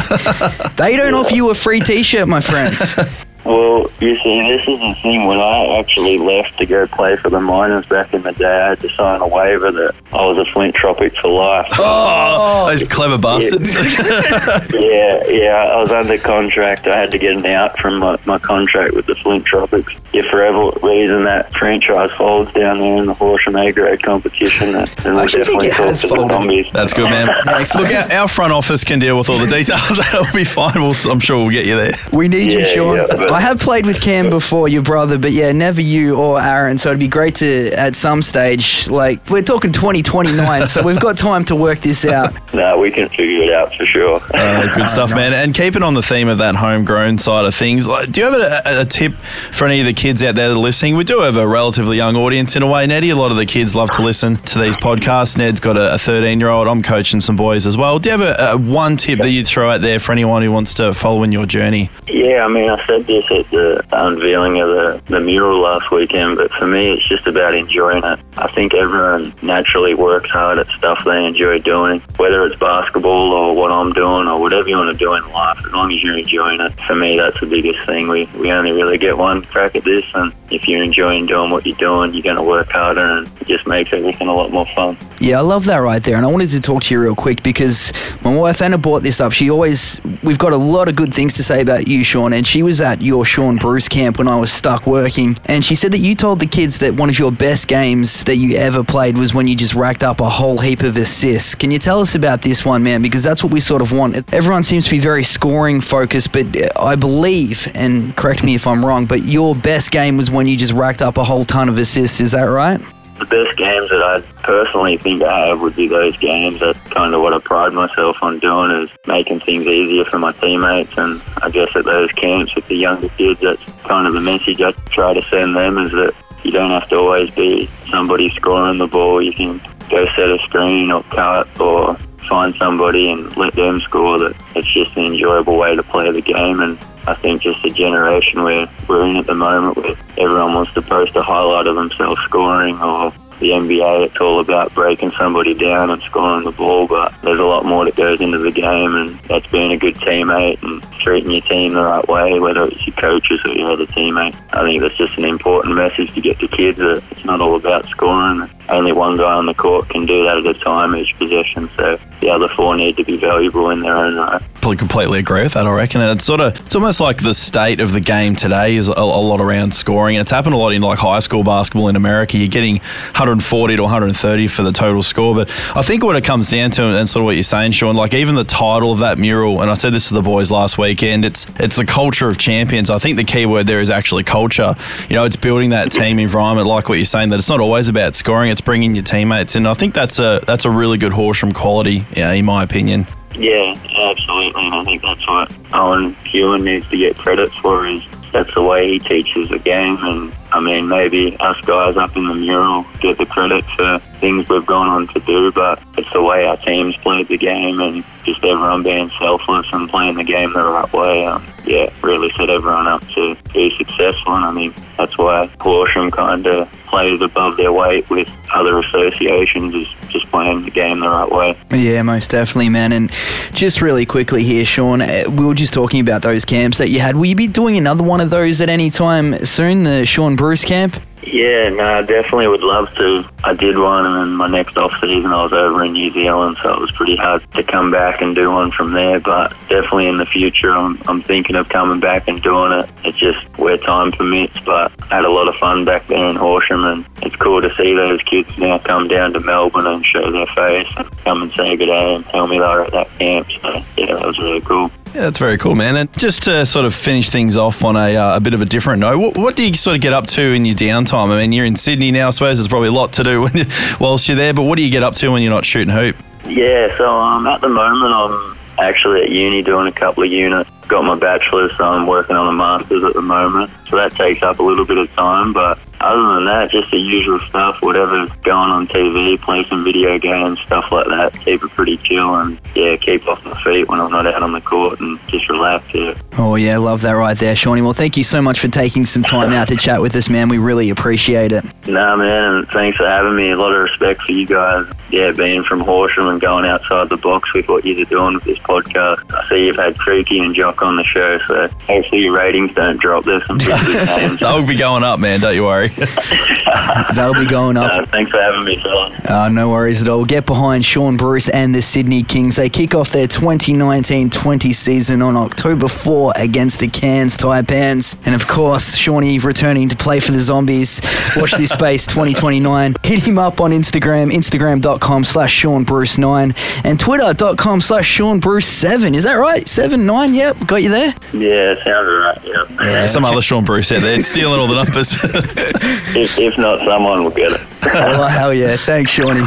they 0.77 0.95
don't 0.95 1.13
offer 1.13 1.35
you 1.35 1.49
a 1.49 1.53
free 1.53 1.79
T-shirt, 1.79 2.27
my 2.27 2.39
friends. 2.39 2.97
Well, 3.45 3.87
you 3.99 4.17
see, 4.19 4.41
this 4.41 4.61
is 4.67 4.79
the 4.79 4.95
thing. 5.01 5.25
When 5.25 5.39
I 5.39 5.77
actually 5.79 6.17
left 6.17 6.57
to 6.59 6.65
go 6.65 6.87
play 6.87 7.15
for 7.17 7.29
the 7.29 7.41
Miners 7.41 7.85
back 7.87 8.13
in 8.13 8.21
the 8.21 8.31
day, 8.31 8.61
I 8.61 8.69
had 8.69 8.79
to 8.81 8.89
sign 8.89 9.21
a 9.21 9.27
waiver 9.27 9.71
that 9.71 9.95
I 10.13 10.25
was 10.25 10.37
a 10.37 10.45
Flint 10.45 10.75
Tropic 10.75 11.15
for 11.17 11.29
life. 11.29 11.67
Oh, 11.73 12.63
oh. 12.63 12.69
those 12.69 12.83
clever 12.83 13.17
bastards. 13.17 13.73
yeah, 14.73 15.23
yeah. 15.27 15.71
I 15.71 15.77
was 15.77 15.91
under 15.91 16.17
contract. 16.17 16.87
I 16.87 16.97
had 16.97 17.11
to 17.11 17.17
get 17.17 17.35
an 17.35 17.45
out 17.45 17.77
from 17.77 17.99
my, 17.99 18.17
my 18.25 18.39
contract 18.39 18.93
with 18.93 19.07
the 19.07 19.15
Flint 19.15 19.45
Tropics. 19.45 19.93
If 20.13 20.27
for 20.27 20.37
whatever 20.37 20.87
reason 20.87 21.23
that 21.25 21.53
franchise 21.53 22.11
folds 22.11 22.53
down 22.53 22.79
there 22.79 22.97
in 22.97 23.07
the 23.07 23.13
Horsham 23.13 23.55
A 23.55 23.71
grade 23.71 24.01
competition, 24.03 24.71
then 24.71 24.87
I 25.17 25.23
actually 25.23 25.43
think 25.43 25.63
it 25.63 25.73
has 25.73 26.01
to 26.01 26.07
folded. 26.07 26.31
Zombies. 26.31 26.71
That's 26.71 26.93
good, 26.93 27.09
man. 27.09 27.27
Look, 27.45 27.93
our, 27.93 28.13
our 28.13 28.27
front 28.27 28.53
office 28.53 28.83
can 28.83 28.99
deal 28.99 29.17
with 29.17 29.29
all 29.29 29.37
the 29.37 29.47
details. 29.47 29.97
That'll 29.97 30.33
be 30.33 30.43
fine. 30.43 30.75
We'll, 30.75 30.95
I'm 31.09 31.19
sure 31.19 31.37
we'll 31.37 31.49
get 31.49 31.65
you 31.65 31.75
there. 31.75 31.93
We 32.13 32.27
need 32.27 32.51
you, 32.51 32.63
Sean. 32.63 32.97
yeah, 32.97 33.05
but- 33.09 33.32
I 33.33 33.41
have 33.41 33.59
played 33.59 33.87
with 33.87 33.99
Cam 33.99 34.29
before, 34.29 34.67
your 34.67 34.83
brother, 34.83 35.17
but 35.17 35.31
yeah, 35.31 35.51
never 35.51 35.81
you 35.81 36.15
or 36.17 36.39
Aaron. 36.39 36.77
So 36.77 36.89
it'd 36.89 36.99
be 36.99 37.07
great 37.07 37.33
to, 37.35 37.71
at 37.71 37.95
some 37.95 38.21
stage, 38.21 38.87
like 38.91 39.27
we're 39.31 39.41
talking 39.41 39.71
2029, 39.71 40.67
so 40.67 40.83
we've 40.83 40.99
got 40.99 41.17
time 41.17 41.43
to 41.45 41.55
work 41.55 41.79
this 41.79 42.05
out. 42.05 42.31
No, 42.53 42.77
we 42.77 42.91
can 42.91 43.09
figure 43.09 43.45
it 43.45 43.51
out 43.51 43.73
for 43.73 43.83
sure. 43.83 44.21
Uh, 44.31 44.75
good 44.75 44.87
stuff, 44.87 45.09
man. 45.15 45.33
And 45.33 45.55
keeping 45.55 45.81
on 45.81 45.95
the 45.95 46.03
theme 46.03 46.27
of 46.27 46.37
that 46.37 46.53
homegrown 46.53 47.17
side 47.17 47.45
of 47.45 47.55
things, 47.55 47.87
like, 47.87 48.11
do 48.11 48.21
you 48.21 48.29
have 48.29 48.39
a, 48.39 48.81
a 48.81 48.85
tip 48.85 49.13
for 49.13 49.65
any 49.65 49.79
of 49.79 49.87
the 49.87 49.93
kids 49.93 50.21
out 50.21 50.35
there 50.35 50.49
that 50.49 50.53
are 50.53 50.59
listening? 50.59 50.95
We 50.95 51.03
do 51.03 51.21
have 51.21 51.35
a 51.35 51.47
relatively 51.47 51.97
young 51.97 52.15
audience 52.15 52.55
in 52.55 52.61
a 52.61 52.69
way, 52.69 52.85
Nettie. 52.85 53.09
A 53.09 53.15
lot 53.15 53.31
of 53.31 53.37
the 53.37 53.47
kids 53.47 53.75
love 53.75 53.89
to 53.91 54.03
listen 54.03 54.35
to 54.35 54.59
these 54.59 54.77
podcasts. 54.77 55.35
Ned's 55.35 55.59
got 55.59 55.77
a 55.77 55.97
13 55.97 56.39
year 56.39 56.49
old. 56.49 56.67
I'm 56.67 56.83
coaching 56.83 57.19
some 57.19 57.35
boys 57.35 57.65
as 57.65 57.75
well. 57.75 57.97
Do 57.97 58.11
you 58.11 58.17
have 58.19 58.39
a, 58.39 58.51
a 58.51 58.57
one 58.57 58.97
tip 58.97 59.17
that 59.21 59.31
you'd 59.31 59.47
throw 59.47 59.71
out 59.71 59.81
there 59.81 59.97
for 59.97 60.11
anyone 60.11 60.43
who 60.43 60.51
wants 60.51 60.75
to 60.75 60.93
follow 60.93 61.23
in 61.23 61.31
your 61.31 61.47
journey? 61.47 61.89
Yeah, 62.07 62.45
I 62.45 62.49
mean, 62.49 62.69
I 62.69 62.85
said 62.85 63.05
this 63.05 63.22
at 63.31 63.49
the 63.49 63.85
unveiling 63.91 64.59
of 64.59 64.69
the, 64.69 65.01
the 65.05 65.19
mural 65.19 65.59
last 65.61 65.91
weekend, 65.91 66.37
but 66.37 66.51
for 66.51 66.67
me, 66.67 66.93
it's 66.93 67.07
just 67.07 67.27
about 67.27 67.55
enjoying 67.55 68.03
it. 68.03 68.19
I 68.37 68.47
think 68.47 68.73
everyone 68.73 69.33
naturally 69.41 69.93
works 69.93 70.29
hard 70.29 70.59
at 70.59 70.67
stuff 70.67 71.03
they 71.05 71.25
enjoy 71.25 71.59
doing, 71.59 71.99
whether 72.17 72.45
it's 72.45 72.55
basketball 72.55 73.31
or 73.31 73.55
what 73.55 73.71
I'm 73.71 73.93
doing 73.93 74.27
or 74.27 74.39
whatever 74.39 74.67
you 74.67 74.77
want 74.77 74.97
to 74.97 74.97
do 74.97 75.13
in 75.13 75.23
life, 75.31 75.59
as 75.65 75.71
long 75.71 75.91
as 75.91 76.01
you're 76.03 76.17
enjoying 76.17 76.61
it. 76.61 76.71
For 76.81 76.95
me, 76.95 77.17
that's 77.17 77.39
the 77.39 77.47
biggest 77.47 77.85
thing. 77.85 78.07
We, 78.07 78.25
we 78.39 78.51
only 78.51 78.71
really 78.71 78.97
get 78.97 79.17
one 79.17 79.41
crack 79.43 79.75
at 79.75 79.83
this, 79.83 80.05
and 80.15 80.33
if 80.49 80.67
you're 80.67 80.83
enjoying 80.83 81.25
doing 81.25 81.51
what 81.51 81.65
you're 81.65 81.77
doing, 81.77 82.13
you're 82.13 82.23
going 82.23 82.37
to 82.37 82.43
work 82.43 82.69
harder, 82.69 83.05
and 83.05 83.27
it 83.41 83.47
just 83.47 83.67
makes 83.67 83.93
everything 83.93 84.27
a 84.27 84.33
lot 84.33 84.51
more 84.51 84.65
fun. 84.67 84.97
Yeah, 85.19 85.37
I 85.37 85.41
love 85.41 85.63
that 85.65 85.77
right 85.77 86.03
there. 86.03 86.17
And 86.17 86.25
I 86.25 86.29
wanted 86.29 86.49
to 86.49 86.59
talk 86.59 86.83
to 86.83 86.93
you 86.93 87.01
real 87.01 87.15
quick 87.15 87.43
because 87.43 87.93
my 88.23 88.35
wife 88.35 88.61
Anna 88.61 88.77
brought 88.77 89.03
this 89.03 89.21
up. 89.21 89.31
She 89.31 89.49
always, 89.49 90.01
we've 90.21 90.37
got 90.37 90.51
a 90.51 90.57
lot 90.57 90.89
of 90.89 90.97
good 90.97 91.13
things 91.13 91.33
to 91.35 91.43
say 91.43 91.61
about 91.61 91.87
you, 91.87 92.03
Sean. 92.03 92.33
And 92.33 92.45
she 92.45 92.61
was 92.61 92.81
at 92.81 93.01
your 93.01 93.12
Sean 93.21 93.57
Bruce 93.57 93.87
camp 93.87 94.17
when 94.17 94.27
I 94.27 94.39
was 94.39 94.51
stuck 94.51 94.87
working. 94.87 95.37
And 95.45 95.63
she 95.63 95.75
said 95.75 95.91
that 95.91 95.99
you 95.99 96.15
told 96.15 96.39
the 96.39 96.47
kids 96.47 96.79
that 96.79 96.95
one 96.95 97.09
of 97.09 97.19
your 97.19 97.31
best 97.31 97.67
games 97.67 98.23
that 98.23 98.37
you 98.37 98.55
ever 98.55 98.83
played 98.83 99.17
was 99.17 99.33
when 99.33 99.47
you 99.47 99.55
just 99.55 99.75
racked 99.75 100.03
up 100.03 100.21
a 100.21 100.29
whole 100.29 100.57
heap 100.57 100.81
of 100.81 100.95
assists. 100.95 101.53
Can 101.53 101.69
you 101.69 101.79
tell 101.79 101.99
us 101.99 102.15
about 102.15 102.41
this 102.41 102.65
one, 102.65 102.81
man? 102.81 103.01
Because 103.01 103.23
that's 103.23 103.43
what 103.43 103.51
we 103.51 103.59
sort 103.59 103.81
of 103.81 103.91
want. 103.91 104.33
Everyone 104.33 104.63
seems 104.63 104.85
to 104.85 104.91
be 104.91 104.99
very 104.99 105.23
scoring 105.23 105.81
focused, 105.81 106.31
but 106.31 106.45
uh, 106.55 106.69
I 106.79 106.95
believe, 106.95 107.67
and 107.75 108.15
correct 108.15 108.43
me 108.43 108.55
if 108.55 108.65
I'm 108.65 108.85
wrong, 108.85 109.05
but 109.05 109.23
your 109.23 109.53
best 109.53 109.91
game 109.91 110.15
was 110.15 110.31
when 110.31 110.47
you 110.47 110.55
just 110.55 110.73
racked 110.73 111.01
up 111.01 111.17
a 111.17 111.23
whole 111.23 111.43
ton 111.43 111.67
of 111.69 111.77
assists. 111.77 112.21
Is 112.21 112.31
that 112.31 112.43
right? 112.43 112.79
The 113.23 113.45
best 113.45 113.57
games 113.57 113.89
that 113.89 114.03
I 114.03 114.21
personally 114.43 114.97
think 114.97 115.23
I 115.23 115.47
have 115.47 115.61
would 115.61 115.75
be 115.75 115.87
those 115.87 116.17
games. 116.17 116.59
That's 116.59 116.79
kind 116.89 117.13
of 117.13 117.21
what 117.21 117.33
I 117.33 117.39
pride 117.39 117.73
myself 117.73 118.17
on 118.21 118.39
doing 118.39 118.71
is 118.71 118.89
making 119.07 119.39
things 119.41 119.65
easier 119.65 120.05
for 120.05 120.19
my 120.19 120.31
teammates. 120.33 120.97
And 120.97 121.21
I 121.41 121.49
guess 121.49 121.75
at 121.75 121.85
those 121.85 122.11
camps 122.11 122.55
with 122.55 122.67
the 122.67 122.75
younger 122.75 123.09
kids, 123.09 123.39
that's 123.39 123.63
kind 123.83 124.07
of 124.07 124.13
the 124.13 124.21
message 124.21 124.61
I 124.61 124.71
try 124.89 125.13
to 125.13 125.21
send 125.23 125.55
them 125.55 125.77
is 125.77 125.91
that 125.91 126.13
you 126.43 126.51
don't 126.51 126.71
have 126.71 126.89
to 126.89 126.97
always 126.97 127.31
be 127.31 127.67
somebody 127.89 128.29
scoring 128.31 128.77
the 128.77 128.87
ball. 128.87 129.21
You 129.21 129.33
can 129.33 129.61
go 129.89 130.05
set 130.07 130.29
a 130.29 130.39
screen 130.39 130.91
or 130.91 131.03
cut 131.03 131.47
or 131.59 131.95
find 132.27 132.53
somebody 132.55 133.11
and 133.11 133.35
let 133.37 133.53
them 133.53 133.79
score. 133.79 134.19
That 134.19 134.35
it's 134.55 134.71
just 134.73 134.97
an 134.97 135.05
enjoyable 135.05 135.57
way 135.57 135.75
to 135.75 135.83
play 135.83 136.11
the 136.11 136.21
game 136.21 136.59
and 136.59 136.77
I 137.05 137.15
think 137.15 137.41
just 137.41 137.65
a 137.65 137.69
generation 137.69 138.43
where 138.43 138.67
we're 138.87 139.05
in 139.05 139.17
at 139.17 139.25
the 139.25 139.35
moment 139.35 139.75
where 139.77 139.95
everyone 140.17 140.53
wants 140.53 140.73
to 140.73 140.81
post 140.81 141.15
a 141.15 141.21
highlight 141.21 141.67
of 141.67 141.75
themselves 141.75 142.21
scoring 142.21 142.79
or 142.79 143.11
the 143.39 143.49
NBA, 143.49 144.05
it's 144.05 144.17
all 144.21 144.39
about 144.39 144.73
breaking 144.73 145.11
somebody 145.11 145.53
down 145.53 145.89
and 145.89 146.01
scoring 146.03 146.45
the 146.45 146.51
ball, 146.51 146.87
but 146.87 147.13
there's 147.23 147.39
a 147.39 147.43
lot 147.43 147.65
more 147.65 147.83
that 147.85 147.95
goes 147.95 148.21
into 148.21 148.37
the 148.37 148.51
game, 148.51 148.95
and 148.95 149.19
that's 149.21 149.47
being 149.47 149.71
a 149.71 149.77
good 149.77 149.95
teammate 149.95 150.61
and 150.63 150.81
treating 150.93 151.31
your 151.31 151.41
team 151.41 151.73
the 151.73 151.83
right 151.83 152.07
way, 152.07 152.39
whether 152.39 152.65
it's 152.65 152.87
your 152.87 152.95
coaches 152.95 153.41
or 153.43 153.51
your 153.51 153.71
other 153.71 153.85
teammates. 153.87 154.37
I 154.53 154.61
think 154.63 154.81
that's 154.81 154.95
just 154.95 155.17
an 155.17 155.25
important 155.25 155.75
message 155.75 156.13
to 156.13 156.21
get 156.21 156.39
to 156.39 156.47
kids 156.47 156.77
that 156.77 157.03
it's 157.11 157.25
not 157.25 157.41
all 157.41 157.55
about 157.55 157.85
scoring. 157.85 158.49
Only 158.69 158.91
one 158.91 159.17
guy 159.17 159.33
on 159.33 159.45
the 159.45 159.53
court 159.53 159.89
can 159.89 160.05
do 160.05 160.23
that 160.23 160.37
at 160.37 160.45
a 160.45 160.53
time 160.53 160.95
each 160.95 161.17
possession. 161.17 161.69
So 161.75 161.97
the 162.21 162.29
other 162.29 162.47
four 162.47 162.75
need 162.75 162.97
to 162.97 163.03
be 163.03 163.17
valuable 163.17 163.69
in 163.69 163.81
their 163.81 163.95
own 163.95 164.15
right. 164.15 164.41
Probably 164.61 164.77
completely 164.77 165.19
agree 165.19 165.43
with 165.43 165.53
that. 165.53 165.67
I 165.67 165.75
reckon, 165.75 165.99
and 165.99 166.15
it's 166.15 166.23
sort 166.25 166.39
of 166.39 166.57
it's 166.57 166.73
almost 166.73 167.01
like 167.01 167.21
the 167.21 167.33
state 167.33 167.81
of 167.81 167.91
the 167.91 167.99
game 167.99 168.35
today 168.35 168.77
is 168.77 168.87
a, 168.87 168.93
a 168.93 169.03
lot 169.03 169.41
around 169.41 169.73
scoring, 169.73 170.15
and 170.15 170.21
it's 170.21 170.31
happened 170.31 170.55
a 170.55 170.57
lot 170.57 170.71
in 170.71 170.81
like 170.81 170.99
high 170.99 171.19
school 171.19 171.43
basketball 171.43 171.89
in 171.89 171.97
America. 171.97 172.37
You're 172.37 172.47
getting 172.47 172.77
140 172.77 173.75
to 173.75 173.83
130 173.83 174.47
for 174.47 174.63
the 174.63 174.71
total 174.71 175.03
score, 175.03 175.35
but 175.35 175.49
I 175.75 175.81
think 175.81 176.03
what 176.05 176.15
it 176.15 176.23
comes 176.23 176.49
down 176.49 176.71
to, 176.71 176.97
and 176.97 177.09
sort 177.09 177.23
of 177.23 177.25
what 177.25 177.35
you're 177.35 177.43
saying, 177.43 177.73
Sean, 177.73 177.95
like 177.95 178.13
even 178.13 178.35
the 178.35 178.45
title 178.45 178.93
of 178.93 178.99
that 178.99 179.19
mural, 179.19 179.61
and 179.61 179.69
I 179.69 179.73
said 179.73 179.91
this 179.91 180.07
to 180.07 180.13
the 180.13 180.21
boys 180.21 180.49
last 180.49 180.77
weekend. 180.77 181.25
It's 181.25 181.45
it's 181.59 181.75
the 181.75 181.85
culture 181.85 182.29
of 182.29 182.37
champions. 182.37 182.89
I 182.89 182.99
think 182.99 183.17
the 183.17 183.25
key 183.25 183.45
word 183.45 183.67
there 183.67 183.81
is 183.81 183.89
actually 183.89 184.23
culture. 184.23 184.75
You 185.09 185.17
know, 185.17 185.25
it's 185.25 185.35
building 185.35 185.71
that 185.71 185.91
team 185.91 186.19
environment, 186.29 186.67
like 186.67 186.87
what 186.87 186.95
you're 186.95 187.05
saying, 187.05 187.29
that 187.29 187.39
it's 187.39 187.49
not 187.49 187.59
always 187.59 187.89
about 187.89 188.15
scoring; 188.15 188.49
it's 188.53 188.61
bringing 188.61 188.95
your 188.95 189.03
teammates 189.03 189.57
in. 189.57 189.65
I 189.65 189.73
think 189.73 189.93
that's 189.93 190.19
a 190.19 190.39
that's 190.47 190.63
a 190.63 190.69
really 190.69 190.97
good 190.97 191.11
Horsham 191.11 191.51
quality, 191.51 192.05
yeah, 192.15 192.31
in 192.31 192.45
my 192.45 192.63
opinion. 192.63 193.05
Yeah, 193.35 193.75
absolutely, 193.97 194.63
and 194.63 194.75
I 194.75 194.83
think 194.85 195.01
that's 195.01 195.27
what 195.27 195.51
Owen 195.73 196.13
Hewen 196.23 196.63
needs 196.63 196.87
to 196.91 196.97
get 196.97 197.17
credit 197.17 197.51
for 197.51 197.87
is 197.87 198.07
that's 198.31 198.53
the 198.53 198.63
way 198.63 198.89
he 198.91 198.99
teaches 198.99 199.49
the 199.49 199.59
game. 199.59 199.97
And 200.01 200.33
I 200.51 200.59
mean, 200.59 200.87
maybe 200.87 201.37
us 201.37 201.59
guys 201.61 201.97
up 201.97 202.15
in 202.15 202.27
the 202.27 202.35
mural 202.35 202.85
get 202.99 203.17
the 203.17 203.25
credit 203.25 203.65
for 203.77 203.99
things 204.19 204.49
we've 204.49 204.65
gone 204.65 204.87
on 204.87 205.07
to 205.09 205.19
do, 205.21 205.51
but 205.51 205.81
it's 205.97 206.11
the 206.13 206.21
way 206.21 206.45
our 206.45 206.57
teams 206.57 206.97
played 206.97 207.27
the 207.27 207.37
game 207.37 207.79
and 207.79 208.03
just 208.23 208.43
everyone 208.43 208.83
being 208.83 209.09
selfless 209.19 209.67
and 209.71 209.89
playing 209.89 210.15
the 210.15 210.23
game 210.23 210.53
the 210.53 210.63
right 210.63 210.91
way. 210.93 211.25
Um, 211.25 211.45
yeah, 211.65 211.89
really 212.01 212.29
set 212.31 212.49
everyone 212.49 212.87
up 212.87 213.07
to 213.09 213.35
be 213.53 213.75
successful. 213.77 214.35
And 214.35 214.45
I 214.45 214.51
mean, 214.51 214.73
that's 215.03 215.17
why 215.17 215.49
Horsham 215.59 216.11
kind 216.11 216.47
of 216.47 216.71
played 216.87 217.21
above 217.21 217.57
their 217.57 217.73
weight 217.73 218.09
with 218.09 218.29
other 218.53 218.79
associations, 218.79 219.75
is 219.75 219.87
just 220.07 220.27
playing 220.27 220.63
the 220.63 220.71
game 220.71 221.01
the 221.01 221.09
right 221.09 221.29
way. 221.29 221.57
Yeah, 221.71 222.01
most 222.03 222.31
definitely, 222.31 222.69
man. 222.69 222.93
And 222.93 223.11
just 223.51 223.81
really 223.81 224.05
quickly 224.05 224.43
here, 224.43 224.63
Sean, 224.63 225.01
uh, 225.01 225.23
we 225.29 225.43
were 225.43 225.55
just 225.55 225.73
talking 225.73 225.99
about 225.99 226.21
those 226.21 226.45
camps 226.45 226.77
that 226.77 226.89
you 226.89 227.01
had. 227.01 227.17
Will 227.17 227.25
you 227.25 227.35
be 227.35 227.47
doing 227.47 227.75
another 227.75 228.03
one 228.03 228.21
of 228.21 228.29
those 228.29 228.61
at 228.61 228.69
any 228.69 228.89
time 228.89 229.33
soon, 229.39 229.83
the 229.83 230.05
Sean 230.05 230.37
Bruce 230.37 230.63
camp? 230.63 230.95
Yeah, 231.25 231.69
no, 231.69 231.85
I 231.85 232.01
definitely 232.01 232.47
would 232.47 232.63
love 232.63 232.93
to. 232.95 233.23
I 233.43 233.53
did 233.53 233.77
one, 233.77 234.05
and 234.05 234.15
then 234.15 234.35
my 234.35 234.47
next 234.47 234.77
off 234.77 234.91
season 234.99 235.31
I 235.31 235.43
was 235.43 235.53
over 235.53 235.83
in 235.85 235.93
New 235.93 236.11
Zealand, 236.11 236.57
so 236.61 236.73
it 236.73 236.79
was 236.79 236.91
pretty 236.91 237.15
hard 237.15 237.49
to 237.53 237.63
come 237.63 237.91
back 237.91 238.21
and 238.21 238.35
do 238.35 238.51
one 238.51 238.71
from 238.71 238.91
there. 238.91 239.19
But 239.19 239.51
definitely 239.69 240.07
in 240.07 240.17
the 240.17 240.25
future, 240.25 240.71
I'm, 240.71 241.01
I'm 241.07 241.21
thinking 241.21 241.55
of 241.55 241.69
coming 241.69 241.99
back 241.99 242.27
and 242.27 242.41
doing 242.41 242.73
it. 242.73 242.89
It's 243.05 243.17
just 243.17 243.57
where 243.57 243.77
time 243.77 244.11
permits. 244.11 244.59
But 244.59 244.91
had 245.09 245.25
a 245.25 245.29
lot 245.29 245.47
of 245.47 245.55
fun 245.55 245.85
back 245.85 246.07
there 246.07 246.29
in 246.29 246.35
Horsham, 246.35 246.83
and 246.85 247.05
it's 247.21 247.35
cool 247.35 247.61
to 247.61 247.73
see 247.75 247.93
those 247.93 248.21
kids 248.23 248.57
now 248.57 248.79
come 248.79 249.07
down 249.07 249.33
to 249.33 249.39
Melbourne 249.39 249.87
and 249.87 250.05
show 250.05 250.31
their 250.31 250.47
face 250.47 250.87
and 250.97 251.09
come 251.19 251.43
and 251.43 251.51
say 251.51 251.75
good 251.75 251.87
day 251.87 252.15
and 252.15 252.25
tell 252.25 252.47
me 252.47 252.57
they 252.57 252.65
were 252.65 252.85
at 252.85 252.91
that 252.91 253.09
camp. 253.19 253.51
So 253.51 253.83
yeah, 253.97 254.15
that 254.15 254.25
was 254.25 254.39
really 254.39 254.61
cool. 254.61 254.89
Yeah, 255.13 255.21
that's 255.21 255.37
very 255.37 255.59
cool, 255.59 255.75
man. 255.75 255.95
And 255.95 256.11
just 256.17 256.43
to 256.43 256.65
sort 256.65 256.85
of 256.85 256.95
finish 256.95 257.29
things 257.29 257.55
off 257.55 257.83
on 257.83 257.95
a, 257.95 258.15
uh, 258.15 258.37
a 258.37 258.39
bit 258.39 258.55
of 258.55 258.63
a 258.63 258.65
different 258.65 258.99
note, 258.99 259.19
what, 259.19 259.37
what 259.37 259.55
do 259.55 259.67
you 259.67 259.73
sort 259.75 259.95
of 259.95 260.01
get 260.01 260.13
up 260.13 260.25
to 260.27 260.41
in 260.41 260.65
your 260.65 260.75
downtime? 260.75 261.29
I 261.29 261.41
mean, 261.41 261.51
you're 261.51 261.65
in 261.65 261.75
Sydney 261.75 262.09
now. 262.09 262.27
I 262.27 262.31
suppose 262.31 262.57
there's 262.57 262.67
probably 262.67 262.89
a 262.89 262.93
lot 262.93 263.13
to 263.13 263.23
do 263.23 263.41
when 263.43 263.55
you, 263.55 263.65
whilst 263.99 264.27
you're 264.27 264.37
there. 264.37 264.53
But 264.53 264.63
what 264.63 264.77
do 264.77 264.83
you 264.83 264.91
get 264.91 265.03
up 265.03 265.13
to 265.15 265.29
when 265.31 265.43
you're 265.43 265.51
not 265.51 265.65
shooting 265.65 265.93
hoop? 265.93 266.15
Yeah, 266.45 266.95
so 266.97 267.09
um, 267.09 267.45
at 267.45 267.61
the 267.61 267.69
moment 267.69 268.11
I'm 268.11 268.57
actually 268.79 269.21
at 269.21 269.29
uni 269.29 269.61
doing 269.61 269.87
a 269.87 269.91
couple 269.91 270.23
of 270.23 270.31
units. 270.31 270.69
Got 270.93 271.05
my 271.05 271.15
bachelor's, 271.15 271.75
so 271.75 271.85
I'm 271.85 272.05
working 272.05 272.35
on 272.35 272.47
a 272.47 272.51
master's 272.51 273.03
at 273.03 273.15
the 273.15 273.21
moment. 273.23 273.71
So 273.89 273.95
that 273.95 274.11
takes 274.11 274.43
up 274.43 274.59
a 274.59 274.61
little 274.61 274.85
bit 274.85 274.99
of 274.99 275.11
time, 275.15 275.51
but 275.51 275.79
other 276.03 276.35
than 276.35 276.45
that, 276.45 276.69
just 276.71 276.91
the 276.91 276.99
usual 276.99 277.39
stuff, 277.41 277.81
whatever's 277.81 278.31
going 278.37 278.69
on 278.69 278.87
TV, 278.87 279.39
play 279.39 279.63
some 279.65 279.83
video 279.83 280.17
games, 280.19 280.59
stuff 280.61 280.91
like 280.91 281.07
that. 281.07 281.33
Keep 281.41 281.63
it 281.63 281.69
pretty 281.71 281.97
chill 281.97 282.35
and 282.35 282.59
yeah, 282.75 282.95
keep 282.97 283.27
off 283.27 283.45
my 283.45 283.59
feet 283.61 283.87
when 283.87 283.99
I'm 283.99 284.11
not 284.11 284.27
out 284.27 284.43
on 284.43 284.51
the 284.51 284.61
court 284.61 284.99
and 284.99 285.19
just 285.27 285.49
relax. 285.49 285.93
Yeah. 285.93 286.13
Oh, 286.37 286.55
yeah, 286.55 286.77
love 286.77 287.01
that 287.01 287.11
right 287.11 287.37
there, 287.37 287.55
Shawnee. 287.55 287.81
Well, 287.81 287.93
thank 287.93 288.17
you 288.17 288.23
so 288.23 288.41
much 288.41 288.59
for 288.59 288.67
taking 288.67 289.05
some 289.05 289.23
time 289.23 289.51
out 289.53 289.67
to 289.69 289.75
chat 289.75 290.01
with 290.01 290.15
us, 290.15 290.29
man. 290.29 290.49
We 290.49 290.57
really 290.57 290.89
appreciate 290.89 291.51
it. 291.51 291.63
Nah, 291.87 292.15
man, 292.15 292.55
and 292.55 292.67
thanks 292.69 292.97
for 292.97 293.05
having 293.05 293.35
me. 293.35 293.51
A 293.51 293.57
lot 293.57 293.73
of 293.73 293.83
respect 293.83 294.21
for 294.21 294.31
you 294.31 294.47
guys. 294.47 294.85
Yeah, 295.09 295.31
being 295.31 295.63
from 295.63 295.81
Horsham 295.81 296.27
and 296.27 296.41
going 296.41 296.65
outside 296.65 297.09
the 297.09 297.17
box 297.17 297.53
with 297.53 297.67
what 297.69 297.85
you're 297.85 298.03
doing 298.05 298.33
with 298.33 298.43
this 298.45 298.57
podcast. 298.59 299.31
I 299.31 299.47
see 299.47 299.65
you've 299.67 299.75
had 299.75 299.97
Creaky 299.97 300.39
and 300.39 300.55
Jock 300.55 300.81
on 300.81 300.95
the 300.95 301.03
show, 301.03 301.37
so 301.39 301.67
hopefully 301.85 302.23
your 302.23 302.35
ratings 302.35 302.73
don't 302.73 302.99
drop. 302.99 303.23
There's 303.23 303.45
some 303.45 303.57
pretty 303.59 303.79
good 303.83 304.07
names. 304.07 304.39
They'll 304.39 304.65
be 304.65 304.75
going 304.75 305.03
up, 305.03 305.19
man. 305.19 305.39
Don't 305.39 305.53
you 305.53 305.65
worry. 305.65 305.89
They'll 307.15 307.33
be 307.33 307.45
going 307.45 307.77
up. 307.77 307.91
Uh, 307.91 308.05
thanks 308.05 308.31
for 308.31 308.41
having 308.41 308.63
me, 308.63 308.77
fella. 308.77 309.15
Uh, 309.27 309.49
no 309.49 309.69
worries 309.69 310.01
at 310.01 310.07
all. 310.07 310.25
Get 310.25 310.45
behind 310.45 310.83
Sean 310.85 311.17
Bruce 311.17 311.49
and 311.49 311.73
the 311.73 311.81
Sydney 311.81 312.23
Kings. 312.23 312.55
They 312.55 312.69
kick 312.69 312.95
off 312.95 313.11
their 313.11 313.27
2019-20 313.27 314.73
season 314.73 315.21
on 315.21 315.35
October 315.35 315.87
4 315.87 316.33
against 316.35 316.79
the 316.79 316.87
Cairns 316.87 317.37
Taipans. 317.37 318.17
And 318.25 318.35
of 318.35 318.47
course, 318.47 318.95
Shawnee 318.95 319.39
returning 319.39 319.89
to 319.89 319.97
play 319.97 320.19
for 320.19 320.31
the 320.31 320.39
Zombies. 320.39 321.01
Watch 321.37 321.51
this 321.51 321.71
space 321.71 322.05
2029. 322.07 322.95
Hit 323.03 323.27
him 323.27 323.37
up 323.37 323.61
on 323.61 323.71
Instagram, 323.71 324.31
instagram.com 324.31 325.23
slash 325.23 325.51
Sean 325.51 325.83
Bruce 325.83 326.17
9 326.17 326.53
and 326.83 326.99
twitter.com 326.99 327.81
slash 327.81 328.05
Sean 328.07 328.39
Bruce 328.39 328.65
7. 328.65 329.15
Is 329.15 329.23
that 329.25 329.33
right? 329.33 329.67
7, 329.67 330.05
9? 330.05 330.33
Yep, 330.33 330.67
got 330.67 330.81
you 330.83 330.89
there. 330.89 331.13
Yeah, 331.33 331.75
sounds 331.83 332.07
right. 332.07 332.37
Yeah. 332.43 332.65
Yeah, 332.85 333.05
some 333.05 333.25
other 333.25 333.41
Sean 333.41 333.63
Bruce 333.63 333.91
out 333.91 334.01
there 334.01 334.19
stealing 334.21 334.59
all 334.59 334.67
the 334.67 334.75
numbers. 334.75 335.13
If, 336.15 336.39
if 336.39 336.57
not, 336.57 336.79
someone 336.85 337.23
will 337.23 337.31
get 337.31 337.51
it. 337.51 337.67
Oh, 337.95 338.27
hell 338.27 338.53
yeah. 338.53 338.75
Thanks, 338.75 339.11
Shawnee. 339.11 339.43